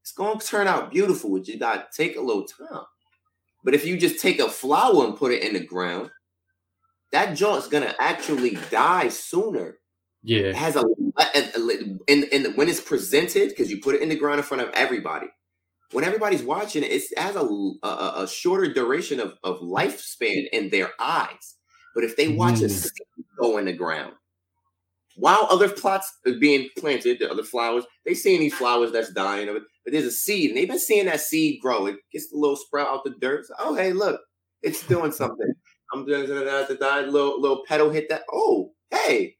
it's 0.00 0.12
gonna 0.12 0.40
turn 0.40 0.66
out 0.66 0.90
beautiful. 0.90 1.30
but 1.30 1.46
You 1.46 1.58
gotta 1.58 1.86
take 1.94 2.16
a 2.16 2.20
little 2.22 2.46
time. 2.46 2.84
But 3.64 3.74
if 3.74 3.84
you 3.84 3.98
just 3.98 4.20
take 4.20 4.38
a 4.38 4.48
flower 4.48 5.04
and 5.04 5.16
put 5.16 5.32
it 5.32 5.42
in 5.42 5.52
the 5.52 5.60
ground, 5.60 6.10
that 7.12 7.36
joint's 7.36 7.68
gonna 7.68 7.94
actually 8.00 8.58
die 8.70 9.08
sooner. 9.08 9.78
It 10.24 10.46
Yeah. 10.46 10.52
has 10.54 10.76
a, 10.76 10.84
a, 11.16 11.22
a- 11.34 11.98
in, 12.06 12.24
in 12.32 12.54
when 12.54 12.70
it's 12.70 12.80
presented 12.80 13.50
because 13.50 13.70
you 13.70 13.80
put 13.82 13.94
it 13.94 14.00
in 14.00 14.08
the 14.08 14.16
ground 14.16 14.38
in 14.38 14.44
front 14.44 14.62
of 14.62 14.70
everybody. 14.70 15.26
When 15.92 16.04
everybody's 16.04 16.42
watching 16.42 16.82
it, 16.82 16.92
it's, 16.92 17.10
it 17.12 17.18
has 17.18 17.36
a, 17.36 17.40
a 17.82 18.12
a 18.24 18.28
shorter 18.28 18.72
duration 18.72 19.20
of, 19.20 19.34
of 19.42 19.60
lifespan 19.60 20.48
in 20.52 20.68
their 20.70 20.90
eyes. 21.00 21.56
But 21.94 22.04
if 22.04 22.16
they 22.16 22.28
watch 22.28 22.60
a 22.60 22.64
Mm. 22.66 22.70
seed 22.70 22.92
go 23.40 23.58
in 23.58 23.64
the 23.64 23.72
ground, 23.72 24.12
while 25.16 25.46
other 25.50 25.68
plots 25.68 26.12
are 26.26 26.34
being 26.34 26.68
planted, 26.78 27.18
the 27.18 27.30
other 27.30 27.42
flowers, 27.42 27.84
they 28.06 28.14
seeing 28.14 28.40
these 28.40 28.54
flowers 28.54 28.92
that's 28.92 29.12
dying 29.12 29.48
of 29.48 29.56
it, 29.56 29.62
but 29.84 29.92
there's 29.92 30.04
a 30.04 30.12
seed, 30.12 30.50
and 30.50 30.56
they've 30.58 30.68
been 30.68 30.78
seeing 30.78 31.06
that 31.06 31.20
seed 31.20 31.60
grow. 31.60 31.86
It 31.86 31.96
gets 32.12 32.32
a 32.32 32.36
little 32.36 32.56
sprout 32.56 32.88
out 32.88 33.04
the 33.04 33.14
dirt. 33.20 33.46
So, 33.46 33.54
oh, 33.58 33.74
hey, 33.74 33.92
look, 33.92 34.20
it's 34.62 34.86
doing 34.86 35.10
something. 35.10 35.52
I'm 35.92 36.04
doing 36.04 36.28
that 36.28 37.08
little 37.10 37.40
little 37.40 37.64
petal 37.66 37.90
hit 37.90 38.10
that. 38.10 38.22
Oh, 38.30 38.72
hey, 38.90 39.36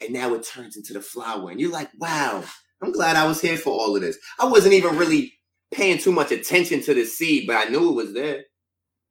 and 0.00 0.12
now 0.12 0.34
it 0.34 0.42
turns 0.42 0.76
into 0.76 0.92
the 0.92 1.00
flower, 1.00 1.50
and 1.50 1.60
you're 1.60 1.70
like, 1.72 1.90
wow, 1.98 2.44
I'm 2.82 2.92
glad 2.92 3.16
I 3.16 3.26
was 3.26 3.40
here 3.40 3.56
for 3.56 3.70
all 3.70 3.94
of 3.96 4.02
this. 4.02 4.18
I 4.38 4.44
wasn't 4.46 4.74
even 4.74 4.98
really 4.98 5.32
paying 5.72 5.98
too 5.98 6.12
much 6.12 6.32
attention 6.32 6.80
to 6.82 6.94
the 6.94 7.04
seed, 7.04 7.46
but 7.46 7.56
I 7.56 7.68
knew 7.70 7.90
it 7.90 7.94
was 7.94 8.14
there. 8.14 8.44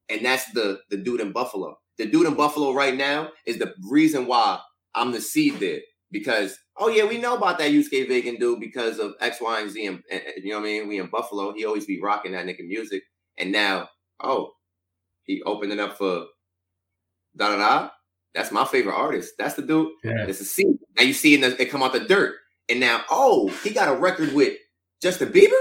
And 0.10 0.26
that's 0.26 0.52
the 0.52 0.80
the 0.89 0.98
dude 0.98 1.22
in 1.22 1.32
Buffalo. 1.32 1.78
The 1.98 2.06
dude 2.06 2.28
in 2.28 2.36
Buffalo 2.36 2.74
right 2.74 2.96
now 2.96 3.30
is 3.46 3.58
the 3.58 3.74
reason 3.89 4.28
why 4.28 4.60
I'm 4.94 5.12
the 5.12 5.22
seed 5.22 5.60
there. 5.60 5.80
Because 6.12 6.58
oh 6.78 6.89
yeah, 6.89 7.06
we 7.06 7.18
know 7.18 7.36
about 7.36 7.58
that 7.58 7.72
Yusuke 7.72 8.08
Vacant 8.08 8.39
dude 8.39 8.60
because 8.60 9.00
of 9.00 9.13
X, 9.20 9.38
Y, 9.41 9.62
and 9.62 9.72
Z. 9.72 9.86
And, 9.86 10.04
and- 10.12 10.22
you 10.38 10.52
know 10.52 10.60
what 10.60 10.68
I 10.68 10.72
mean? 10.72 10.88
We 10.88 11.00
in 11.00 11.08
Buffalo. 11.08 11.54
He 11.54 11.65
always 11.65 11.86
be 11.86 12.00
rocking 12.02 12.34
that 12.34 12.46
nigga 12.46 12.65
music. 12.68 13.04
And 13.38 13.52
now, 13.52 13.89
oh, 14.24 14.52
he 15.24 15.41
opened 15.44 15.74
it 15.74 15.80
up 15.80 15.98
for 15.98 16.26
da 17.36 17.50
da 17.50 17.58
da. 17.58 17.89
That's 18.34 18.52
my 18.52 18.65
favorite 18.65 18.96
artist. 18.96 19.34
That's 19.39 19.56
the 19.56 19.62
dude. 19.62 19.91
Yeah. 20.04 20.26
It's 20.28 20.41
a 20.41 20.46
seed. 20.46 20.78
Now 20.98 21.04
you 21.04 21.13
see 21.13 21.34
it, 21.34 21.60
it 21.60 21.72
come 21.72 21.82
out 21.82 21.94
the 21.94 22.02
dirt. 22.02 22.36
And 22.70 22.80
now, 22.80 23.04
oh, 23.10 23.48
he 23.63 23.72
got 23.72 23.88
a 23.88 23.96
record 23.98 24.34
with 24.34 24.58
Justin 25.02 25.32
Bieber? 25.32 25.52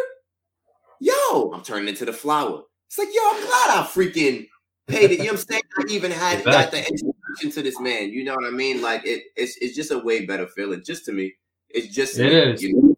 Yo, 1.34 1.50
I'm 1.52 1.62
turning 1.62 1.88
into 1.88 2.04
the 2.04 2.12
flower. 2.12 2.62
It's 2.86 2.96
like, 2.96 3.08
yo, 3.12 3.20
I'm 3.24 3.40
glad 3.40 3.70
I 3.70 3.88
freaking 3.92 4.46
paid 4.86 5.10
it. 5.10 5.18
You 5.18 5.18
know 5.18 5.24
what 5.24 5.30
I'm 5.32 5.36
saying? 5.38 5.62
I 5.78 5.84
even 5.88 6.10
had 6.12 6.44
got 6.44 6.70
the 6.70 6.78
introduction 6.78 7.50
to 7.52 7.62
this 7.62 7.80
man. 7.80 8.10
You 8.10 8.22
know 8.22 8.34
what 8.36 8.46
I 8.46 8.50
mean? 8.50 8.80
Like 8.80 9.04
it, 9.04 9.24
it's 9.34 9.56
it's 9.56 9.74
just 9.74 9.90
a 9.90 9.98
way 9.98 10.26
better 10.26 10.46
feeling. 10.46 10.84
Just 10.84 11.04
to 11.06 11.12
me, 11.12 11.34
it's 11.70 11.92
just 11.92 12.18
It 12.20 12.32
is. 12.32 12.62
You 12.62 12.80
know? 12.80 12.96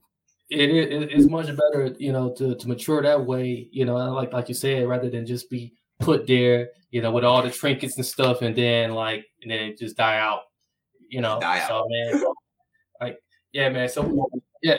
it, 0.50 0.70
it 0.70 1.12
it's 1.12 1.30
much 1.30 1.46
better, 1.46 1.94
you 1.98 2.12
know, 2.12 2.34
to, 2.34 2.54
to 2.54 2.68
mature 2.68 3.02
that 3.02 3.24
way, 3.24 3.68
you 3.72 3.86
know, 3.86 3.96
like 4.12 4.34
like 4.34 4.48
you 4.50 4.54
said, 4.54 4.86
rather 4.86 5.08
than 5.08 5.24
just 5.24 5.48
be 5.48 5.72
put 6.00 6.26
there, 6.26 6.68
you 6.90 7.00
know, 7.00 7.12
with 7.12 7.24
all 7.24 7.42
the 7.42 7.50
trinkets 7.50 7.96
and 7.96 8.04
stuff, 8.04 8.42
and 8.42 8.54
then 8.54 8.92
like 8.92 9.24
and 9.40 9.50
then 9.50 9.74
just 9.78 9.96
die 9.96 10.18
out, 10.18 10.40
you 11.08 11.22
know. 11.22 11.40
Die 11.40 11.60
out. 11.60 11.68
So 11.68 11.86
man, 11.88 12.22
like 13.00 13.18
yeah, 13.52 13.70
man. 13.70 13.88
So 13.88 14.28
yeah, 14.62 14.78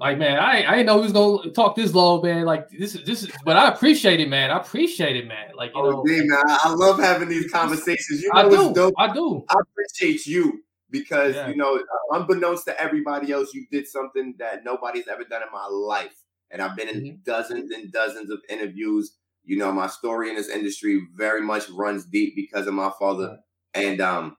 like 0.00 0.18
man, 0.18 0.38
I 0.38 0.64
I 0.78 0.82
know 0.82 0.96
he 0.96 1.02
was 1.02 1.12
gonna 1.12 1.50
talk 1.50 1.76
this 1.76 1.94
long, 1.94 2.22
man. 2.22 2.44
Like 2.44 2.68
this 2.70 2.94
is 2.94 3.04
this 3.04 3.22
is, 3.22 3.30
but 3.44 3.56
I 3.56 3.68
appreciate 3.68 4.20
it, 4.20 4.28
man. 4.28 4.50
I 4.50 4.58
appreciate 4.58 5.16
it, 5.16 5.26
man. 5.26 5.50
Like 5.54 5.72
you 5.74 5.82
know, 5.82 5.98
Oh, 5.98 6.04
man, 6.04 6.28
I 6.32 6.72
love 6.74 6.98
having 6.98 7.28
these 7.28 7.50
conversations. 7.50 8.22
You 8.22 8.30
know, 8.32 8.40
I 8.40 8.48
do, 8.48 8.74
dope. 8.74 8.94
I 8.98 9.12
do. 9.12 9.44
I 9.48 9.56
appreciate 9.60 10.26
you 10.26 10.62
because 10.90 11.34
Yeah. 11.34 11.48
you 11.48 11.56
know, 11.56 11.82
unbeknownst 12.12 12.64
to 12.66 12.80
everybody 12.80 13.32
else, 13.32 13.52
you 13.52 13.66
did 13.70 13.86
something 13.86 14.34
that 14.38 14.64
nobody's 14.64 15.08
ever 15.08 15.24
done 15.24 15.42
in 15.42 15.48
my 15.52 15.66
life, 15.66 16.14
and 16.50 16.62
I've 16.62 16.76
been 16.76 16.88
in 16.88 17.00
Mhm. 17.02 17.24
dozens 17.24 17.70
and 17.72 17.92
dozens 17.92 18.30
of 18.30 18.40
interviews. 18.48 19.16
You 19.44 19.58
know, 19.58 19.72
my 19.72 19.86
story 19.88 20.30
in 20.30 20.36
this 20.36 20.48
industry 20.48 21.00
very 21.14 21.40
much 21.42 21.68
runs 21.70 22.04
deep 22.04 22.34
because 22.34 22.66
of 22.66 22.74
my 22.74 22.90
father. 22.98 23.38
And 23.74 24.00
um, 24.00 24.36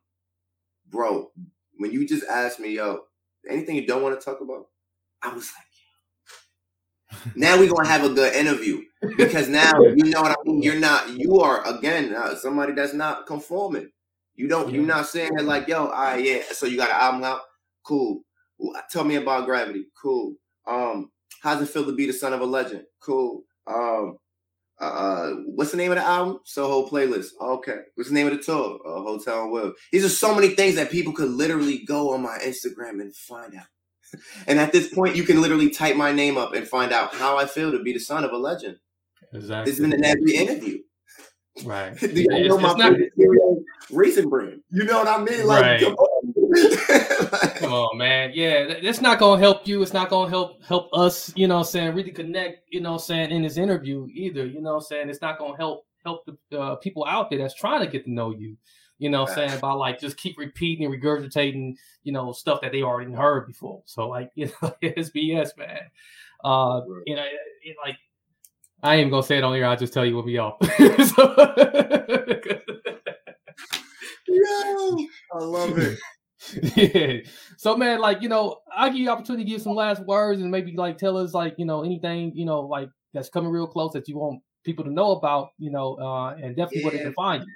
bro, 0.90 1.32
when 1.78 1.92
you 1.92 2.08
just 2.08 2.24
asked 2.26 2.60
me, 2.60 2.70
yo, 2.76 3.02
anything 3.50 3.76
you 3.76 3.86
don't 3.86 4.02
want 4.02 4.20
to 4.20 4.24
talk 4.26 4.42
about, 4.42 4.68
I 5.22 5.34
was 5.34 5.52
like, 5.56 5.66
now 7.36 7.58
we're 7.58 7.70
gonna 7.70 7.88
have 7.88 8.04
a 8.04 8.10
good 8.10 8.34
interview 8.34 8.82
because 9.18 9.48
now 9.48 9.80
you 9.82 10.06
know 10.06 10.22
what 10.22 10.32
I 10.32 10.36
mean. 10.46 10.62
You're 10.62 10.80
not, 10.80 11.10
you 11.10 11.40
are 11.40 11.66
again 11.68 12.14
uh, 12.16 12.36
somebody 12.36 12.74
that's 12.74 12.94
not 12.94 13.26
conforming. 13.26 13.90
You 14.36 14.48
don't, 14.48 14.72
you're 14.72 14.84
not 14.84 15.08
saying 15.08 15.32
it 15.38 15.46
like, 15.46 15.68
yo, 15.68 15.88
all 15.88 15.92
right, 15.92 16.24
yeah. 16.24 16.44
So 16.52 16.68
you 16.68 16.78
got 16.78 16.92
an 16.92 16.96
album 17.00 17.24
out, 17.24 17.42
cool. 17.84 18.22
Tell 18.92 19.04
me 19.04 19.16
about 19.16 19.46
Gravity, 19.46 19.86
cool. 20.00 20.36
Um, 20.68 21.12
how's 21.42 21.62
it 21.62 21.70
feel 21.70 21.86
to 21.86 21.94
be 21.94 22.06
the 22.06 22.14
son 22.14 22.34
of 22.34 22.42
a 22.42 22.46
legend? 22.46 22.84
Cool. 23.00 23.44
Um, 23.66 24.18
uh, 24.80 25.32
what's 25.48 25.72
the 25.72 25.78
name 25.78 25.92
of 25.92 25.98
the 25.98 26.04
album? 26.04 26.40
Soho 26.44 26.88
Playlist. 26.88 27.30
Okay. 27.42 27.78
What's 27.96 28.10
the 28.10 28.16
name 28.16 28.28
of 28.28 28.34
the 28.34 28.44
tour? 28.44 28.80
Uh, 28.86 29.02
Hotel 29.02 29.44
and 29.44 29.52
Will. 29.52 29.74
These 29.92 30.06
are 30.06 30.10
so 30.10 30.36
many 30.36 30.50
things 30.50 30.76
that 30.76 30.92
people 30.92 31.14
could 31.14 31.30
literally 31.30 31.80
go 31.80 32.14
on 32.14 32.22
my 32.22 32.38
Instagram 32.44 33.02
and 33.02 33.16
find 33.16 33.56
out. 33.56 33.66
and 34.48 34.60
at 34.60 34.72
this 34.72 34.94
point, 34.94 35.16
you 35.16 35.24
can 35.24 35.42
literally 35.42 35.70
type 35.70 35.96
my 35.96 36.12
name 36.12 36.38
up 36.38 36.54
and 36.54 36.68
find 36.68 36.92
out 36.92 37.14
how 37.16 37.38
I 37.38 37.46
feel 37.46 37.72
to 37.72 37.80
be 37.82 37.94
the 37.94 38.00
son 38.00 38.24
of 38.24 38.32
a 38.32 38.38
legend. 38.38 38.78
Exactly. 39.34 39.72
It's 39.72 39.80
been 39.80 39.94
in 39.94 40.04
every 40.06 40.36
interview. 40.36 40.80
right. 41.66 41.98
Do 42.00 42.08
you 42.08 42.28
It's- 42.32 42.48
know 42.48 42.58
my 42.60 42.74
not- 42.74 42.94
favorite 42.94 43.12
cereal? 43.18 43.64
You 44.70 44.84
know 44.84 45.00
what 45.00 45.08
I 45.08 45.18
mean? 45.24 45.46
Like, 45.48 45.62
Right. 45.62 45.80
come 45.82 45.94
on. 45.94 46.34
Like, 46.36 47.56
Come 47.58 47.74
on, 47.74 47.98
man. 47.98 48.32
Yeah, 48.34 48.66
th- 48.68 48.84
it's 48.84 49.02
not 49.02 49.20
gonna 49.20 49.40
help 49.40 49.68
you. 49.68 49.82
It's 49.82 49.94
not 49.94 50.10
gonna 50.10 50.30
help 50.30 50.64
help 50.64 50.90
us, 50.94 51.34
you 51.36 51.48
know 51.48 51.56
what 51.56 51.62
I'm 51.62 51.72
saying, 51.72 51.96
really 51.96 52.12
connect, 52.12 52.68
you 52.72 52.80
know 52.82 52.92
what 52.92 53.02
I'm 53.02 53.06
saying, 53.06 53.32
in 53.32 53.42
this 53.44 53.58
interview 53.58 54.08
either. 54.14 54.46
You 54.46 54.62
know 54.62 54.72
what 54.72 54.76
I'm 54.78 54.82
saying? 54.84 55.10
It's 55.10 55.22
not 55.22 55.38
gonna 55.40 55.58
help 55.58 55.86
help 56.04 56.26
the 56.52 56.60
uh, 56.60 56.76
people 56.76 57.06
out 57.06 57.30
there 57.30 57.40
that's 57.40 57.54
trying 57.56 57.82
to 57.82 57.88
get 57.88 58.06
to 58.06 58.12
know 58.12 58.32
you. 58.32 58.56
You 59.00 59.10
know 59.10 59.22
what 59.24 59.32
I'm 59.32 59.36
saying? 59.36 59.60
About 59.60 59.78
like 59.78 60.00
just 60.00 60.18
keep 60.18 60.38
repeating 60.38 60.86
and 60.86 60.94
regurgitating, 60.94 61.76
you 62.04 62.12
know, 62.12 62.32
stuff 62.32 62.62
that 62.62 62.72
they 62.72 62.82
already 62.82 63.14
heard 63.14 63.48
before. 63.48 63.82
So 63.86 64.08
like, 64.08 64.32
you 64.36 64.50
know, 64.62 64.74
it's 64.82 65.12
BS, 65.12 65.58
man. 65.58 65.80
Uh 66.44 66.82
you 67.06 67.16
know, 67.16 67.26
it, 67.64 67.76
like 67.84 67.98
I 68.84 68.96
ain't 68.96 69.02
even 69.02 69.12
gonna 69.12 69.24
say 69.24 69.38
it 69.38 69.44
on 69.44 69.56
here, 69.56 69.66
I'll 69.66 69.78
just 69.78 69.94
tell 69.94 70.06
you 70.06 70.16
what 70.16 70.26
we 70.26 70.38
all. 70.38 70.58
yo, 70.62 70.68
I 75.34 75.40
love 75.40 75.78
it. 75.78 75.98
yeah. 76.76 77.18
So 77.58 77.76
man, 77.76 78.00
like 78.00 78.22
you 78.22 78.30
know, 78.30 78.58
I'll 78.76 78.90
give 78.90 79.00
you 79.00 79.10
opportunity 79.10 79.44
to 79.46 79.50
give 79.50 79.62
some 79.62 79.74
last 79.74 80.04
words 80.06 80.42
and 80.42 80.52
maybe 80.52 80.76
like 80.76 80.98
tell 80.98 81.18
us 81.18 81.34
like 81.34 81.56
you 81.58 81.66
know 81.66 81.84
anything 81.84 82.32
you 82.36 82.46
know 82.46 82.62
like 82.62 82.90
that's 83.14 83.30
coming 83.30 83.52
real 83.52 83.68
close 83.68 83.94
that 83.94 84.08
you 84.08 84.18
want 84.18 84.42
people 84.64 84.84
to 84.84 84.92
know 84.92 85.12
about, 85.12 85.50
you 85.58 85.72
know, 85.72 85.96
uh, 85.96 86.36
and 86.36 86.56
definitely 86.56 86.84
where 86.84 86.92
they 86.92 86.98
Yeah. 86.98 87.04
can 87.06 87.14
find 87.14 87.44
you. 87.44 87.52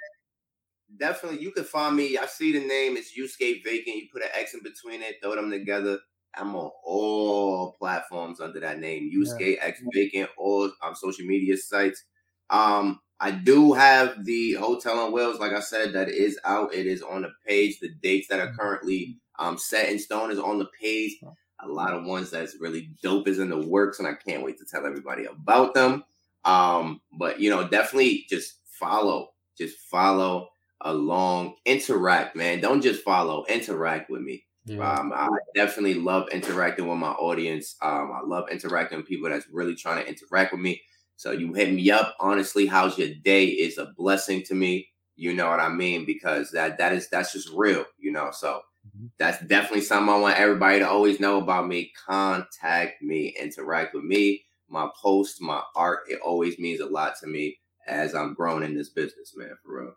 Definitely, 0.98 1.42
you 1.42 1.52
can 1.52 1.64
find 1.64 1.96
me. 1.96 2.18
I 2.18 2.26
see 2.26 2.52
the 2.52 2.66
name. 2.66 2.98
It's 2.98 3.18
Yusuke 3.18 3.64
Vacant. 3.64 3.96
You 3.96 4.08
put 4.12 4.24
an 4.24 4.30
X 4.34 4.54
in 4.54 4.62
between 4.62 5.02
it, 5.02 5.16
throw 5.22 5.36
them 5.36 5.50
together. 5.50 6.00
I'm 6.36 6.56
on 6.56 6.72
all 6.84 7.74
platforms 7.80 8.40
under 8.40 8.60
that 8.60 8.80
name. 8.80 9.12
Yusuke 9.14 9.58
X 9.62 9.82
Vacant, 9.94 10.30
all 10.38 10.72
um, 10.84 10.96
social 10.96 11.26
media 11.26 11.58
sites. 11.58 12.04
Um, 12.50 13.00
I 13.20 13.32
do 13.32 13.74
have 13.74 14.26
the 14.26 14.54
Hotel 14.54 15.00
on 15.00 15.14
Wheels, 15.14 15.40
like 15.40 15.54
I 15.54 15.60
said, 15.60 15.94
that 15.94 16.10
is 16.10 16.40
out. 16.44 16.74
It 16.74 16.88
is 16.88 17.02
on 17.02 17.22
the 17.22 17.32
page. 17.48 17.80
The 17.80 17.90
dates 18.02 18.28
that 18.30 18.40
are 18.40 18.54
currently 18.54 19.18
um 19.40 19.58
set 19.58 19.90
in 19.90 20.00
stone 20.00 20.32
is 20.32 20.40
on 20.40 20.60
the 20.60 20.68
page. 20.82 21.18
a 21.62 21.68
lot 21.68 21.94
of 21.94 22.06
ones 22.06 22.32
that's 22.32 22.58
really 22.60 22.90
dope 23.04 23.28
is 23.28 23.40
in 23.40 23.50
the 23.50 23.58
works, 23.68 24.00
and 24.00 24.08
I 24.08 24.14
can't 24.16 24.44
wait 24.44 24.58
to 24.60 24.66
tell 24.66 24.86
everybody 24.86 25.26
about 25.26 25.74
them. 25.74 26.04
Um, 26.44 27.02
but 27.18 27.40
you 27.40 27.50
know, 27.50 27.68
definitely 27.68 28.26
just 28.30 28.60
follow, 28.66 29.30
just 29.58 29.78
follow 29.80 30.50
along, 30.84 31.56
interact, 31.66 32.36
man. 32.36 32.60
Don't 32.60 32.82
just 32.82 33.04
follow, 33.04 33.46
interact 33.50 34.10
with 34.10 34.22
me. 34.22 34.44
Yeah. 34.66 34.92
Um, 34.92 35.12
I 35.14 35.28
definitely 35.56 35.96
love 35.96 36.30
interacting 36.32 36.88
with 36.88 36.98
my 36.98 37.12
audience. 37.12 37.76
Um, 37.82 38.12
I 38.14 38.22
love 38.26 38.50
interacting 38.52 39.00
with 39.00 39.08
people 39.08 39.30
that's 39.30 39.48
really 39.52 39.76
trying 39.76 40.04
to 40.04 40.08
interact 40.08 40.52
with 40.52 40.62
me. 40.62 40.82
So 41.16 41.32
you 41.32 41.54
hit 41.54 41.74
me 41.74 41.90
up. 41.92 42.16
Honestly, 42.20 42.66
how's 42.68 42.98
your 42.98 43.10
day 43.24 43.46
is 43.46 43.78
a 43.78 43.94
blessing 43.98 44.44
to 44.44 44.56
me. 44.56 44.88
You 45.16 45.34
know 45.34 45.50
what 45.50 45.60
I 45.60 45.70
mean? 45.70 46.06
Because 46.06 46.52
that 46.52 46.78
that 46.78 46.94
is 46.94 47.10
that's 47.10 47.34
just 47.34 47.50
real, 47.56 47.86
you 48.00 48.12
know. 48.12 48.30
So 48.32 48.62
mm-hmm. 48.88 49.08
that's 49.20 49.40
definitely 49.46 49.82
something 49.82 50.14
I 50.14 50.18
want 50.18 50.40
everybody 50.40 50.80
to 50.80 50.90
always 50.90 51.20
know 51.20 51.40
about 51.40 51.68
me. 51.68 51.92
Contact 52.08 53.02
me, 53.02 53.36
interact 53.40 53.94
with 53.94 54.04
me. 54.04 54.46
My 54.70 54.90
post, 55.00 55.42
my 55.42 55.62
art, 55.76 56.02
it 56.08 56.20
always 56.24 56.58
means 56.58 56.80
a 56.80 56.86
lot 56.86 57.14
to 57.22 57.28
me 57.28 57.60
as 57.88 58.16
I'm 58.16 58.34
growing 58.34 58.64
in 58.64 58.76
this 58.76 58.90
business, 58.90 59.34
man, 59.36 59.56
for 59.64 59.82
real. 59.82 59.94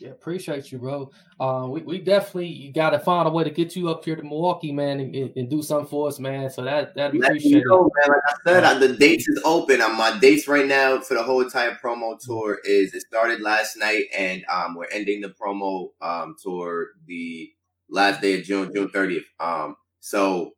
Yeah, 0.00 0.10
appreciate 0.10 0.72
you, 0.72 0.78
bro. 0.78 1.10
Uh, 1.38 1.66
we, 1.68 1.82
we 1.82 1.98
definitely 1.98 2.72
got 2.74 2.90
to 2.90 2.98
find 2.98 3.28
a 3.28 3.30
way 3.30 3.44
to 3.44 3.50
get 3.50 3.76
you 3.76 3.90
up 3.90 4.02
here 4.02 4.16
to 4.16 4.22
Milwaukee, 4.22 4.72
man, 4.72 4.98
and, 5.00 5.14
and 5.36 5.50
do 5.50 5.62
something 5.62 5.86
for 5.86 6.08
us, 6.08 6.18
man. 6.18 6.48
So 6.48 6.62
that 6.64 6.94
that 6.94 7.14
appreciate 7.14 7.50
you 7.50 7.64
know. 7.66 7.82
Man. 7.82 8.08
Like 8.08 8.22
I 8.26 8.32
said, 8.44 8.64
uh, 8.64 8.78
the 8.78 8.96
dates 8.96 9.28
is 9.28 9.42
open. 9.44 9.82
Um, 9.82 9.96
my 9.96 10.18
dates 10.18 10.48
right 10.48 10.66
now 10.66 11.00
for 11.00 11.14
the 11.14 11.22
whole 11.22 11.42
entire 11.42 11.78
promo 11.84 12.18
tour 12.18 12.60
is 12.64 12.94
it 12.94 13.02
started 13.02 13.42
last 13.42 13.76
night, 13.76 14.04
and 14.16 14.42
um, 14.50 14.74
we're 14.74 14.88
ending 14.90 15.20
the 15.20 15.28
promo 15.28 15.90
um 16.00 16.36
tour 16.42 16.88
the 17.06 17.50
last 17.90 18.22
day 18.22 18.38
of 18.38 18.44
June, 18.44 18.72
June 18.74 18.88
thirtieth. 18.88 19.24
Um, 19.38 19.76
so 20.00 20.52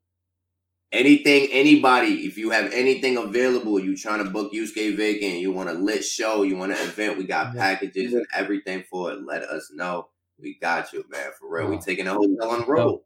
anything, 0.92 1.48
anybody, 1.50 2.26
if 2.26 2.36
you 2.36 2.50
have 2.50 2.72
anything 2.72 3.16
available, 3.16 3.78
you 3.78 3.96
trying 3.96 4.22
to 4.24 4.30
book 4.30 4.52
Yusuke 4.52 4.96
Vacant, 4.96 5.40
you 5.40 5.52
want 5.52 5.70
a 5.70 5.72
lit 5.72 6.04
show, 6.04 6.42
you 6.42 6.56
want 6.56 6.72
an 6.72 6.78
event, 6.78 7.18
we 7.18 7.24
got 7.24 7.56
packages 7.56 8.12
and 8.12 8.26
everything 8.34 8.84
for 8.90 9.12
it. 9.12 9.24
Let 9.24 9.42
us 9.42 9.70
know. 9.74 10.08
We 10.38 10.58
got 10.60 10.92
you, 10.92 11.04
man. 11.08 11.30
For 11.38 11.48
real. 11.48 11.68
We 11.68 11.78
taking 11.78 12.06
a 12.06 12.14
hotel 12.14 12.50
on 12.50 12.60
the 12.60 12.66
road. 12.66 13.00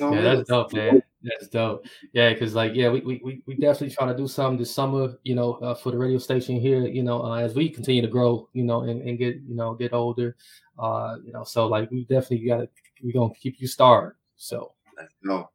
Yeah, 0.00 0.20
that's 0.20 0.48
dope, 0.48 0.72
man. 0.74 1.02
That's 1.22 1.48
dope. 1.48 1.86
Yeah, 2.12 2.34
because 2.34 2.54
like, 2.54 2.72
yeah, 2.74 2.90
we, 2.90 3.00
we 3.00 3.42
we 3.46 3.54
definitely 3.54 3.94
trying 3.94 4.08
to 4.08 4.16
do 4.16 4.28
something 4.28 4.58
this 4.58 4.74
summer, 4.74 5.14
you 5.22 5.34
know, 5.34 5.54
uh, 5.54 5.74
for 5.74 5.90
the 5.90 5.96
radio 5.96 6.18
station 6.18 6.60
here, 6.60 6.86
you 6.86 7.02
know, 7.02 7.22
uh, 7.22 7.36
as 7.36 7.54
we 7.54 7.70
continue 7.70 8.02
to 8.02 8.08
grow, 8.08 8.48
you 8.52 8.64
know, 8.64 8.82
and, 8.82 9.00
and 9.02 9.18
get, 9.18 9.36
you 9.36 9.54
know, 9.54 9.72
get 9.74 9.94
older, 9.94 10.36
uh, 10.78 11.16
you 11.24 11.32
know, 11.32 11.44
so 11.44 11.66
like 11.66 11.90
we 11.90 12.04
definitely 12.04 12.46
got 12.46 12.58
to, 12.58 12.68
we 13.02 13.12
gonna 13.12 13.32
keep 13.40 13.54
you 13.58 13.66
started. 13.66 14.16
So 14.36 14.74
let's 14.98 15.14
go. 15.24 15.48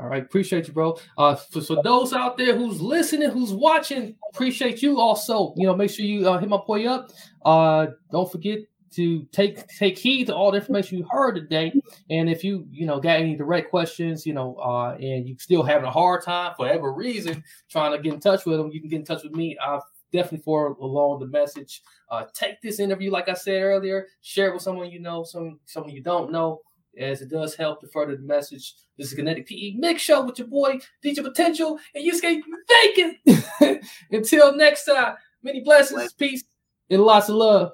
All 0.00 0.08
right, 0.08 0.22
appreciate 0.22 0.66
you, 0.66 0.72
bro. 0.72 0.96
Uh, 1.18 1.34
for, 1.34 1.60
for 1.60 1.82
those 1.82 2.14
out 2.14 2.38
there 2.38 2.56
who's 2.56 2.80
listening, 2.80 3.28
who's 3.28 3.52
watching, 3.52 4.16
appreciate 4.32 4.80
you 4.80 4.98
also. 4.98 5.52
You 5.58 5.66
know, 5.66 5.76
make 5.76 5.90
sure 5.90 6.06
you 6.06 6.26
uh, 6.26 6.38
hit 6.38 6.48
my 6.48 6.56
boy 6.66 6.86
up. 6.86 7.10
Uh, 7.44 7.88
don't 8.10 8.30
forget 8.30 8.60
to 8.92 9.24
take 9.30 9.66
take 9.68 9.98
heed 9.98 10.28
to 10.28 10.34
all 10.34 10.52
the 10.52 10.58
information 10.58 10.96
you 10.98 11.06
heard 11.10 11.34
today. 11.34 11.72
And 12.08 12.30
if 12.30 12.42
you 12.42 12.66
you 12.70 12.86
know 12.86 12.98
got 12.98 13.20
any 13.20 13.36
direct 13.36 13.68
questions, 13.68 14.24
you 14.24 14.32
know, 14.32 14.54
uh, 14.56 14.96
and 14.98 15.28
you 15.28 15.36
still 15.38 15.62
having 15.62 15.84
a 15.84 15.90
hard 15.90 16.24
time 16.24 16.54
for 16.56 16.64
whatever 16.64 16.94
reason 16.94 17.44
trying 17.68 17.92
to 17.92 18.02
get 18.02 18.14
in 18.14 18.20
touch 18.20 18.46
with 18.46 18.56
them, 18.56 18.70
you 18.70 18.80
can 18.80 18.88
get 18.88 19.00
in 19.00 19.04
touch 19.04 19.22
with 19.22 19.32
me. 19.32 19.54
I've 19.62 19.82
definitely 20.12 20.42
forward 20.42 20.76
along 20.80 21.20
the 21.20 21.26
message. 21.26 21.82
Uh, 22.10 22.24
take 22.32 22.60
this 22.62 22.80
interview, 22.80 23.10
like 23.10 23.28
I 23.28 23.34
said 23.34 23.62
earlier, 23.62 24.06
share 24.22 24.48
it 24.48 24.54
with 24.54 24.62
someone 24.62 24.90
you 24.90 24.98
know, 24.98 25.24
some 25.24 25.60
someone 25.66 25.92
you 25.92 26.02
don't 26.02 26.32
know 26.32 26.62
as 26.98 27.22
it 27.22 27.30
does 27.30 27.54
help 27.54 27.80
to 27.80 27.86
further 27.88 28.16
the 28.16 28.22
message. 28.22 28.74
This 28.98 29.08
is 29.08 29.14
Kinetic 29.14 29.46
PE 29.46 29.74
Mix 29.76 30.02
Show 30.02 30.24
with 30.24 30.38
your 30.38 30.48
boy 30.48 30.78
DJ 31.04 31.22
Potential 31.22 31.78
and 31.94 32.04
you 32.04 32.14
skate 32.14 32.42
vacant. 32.84 33.84
Until 34.10 34.54
next 34.56 34.84
time, 34.84 35.14
many 35.42 35.60
blessings, 35.60 36.12
peace, 36.12 36.44
and 36.90 37.02
lots 37.02 37.28
of 37.28 37.36
love. 37.36 37.72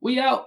We 0.00 0.18
out. 0.18 0.46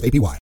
APY. 0.03 0.37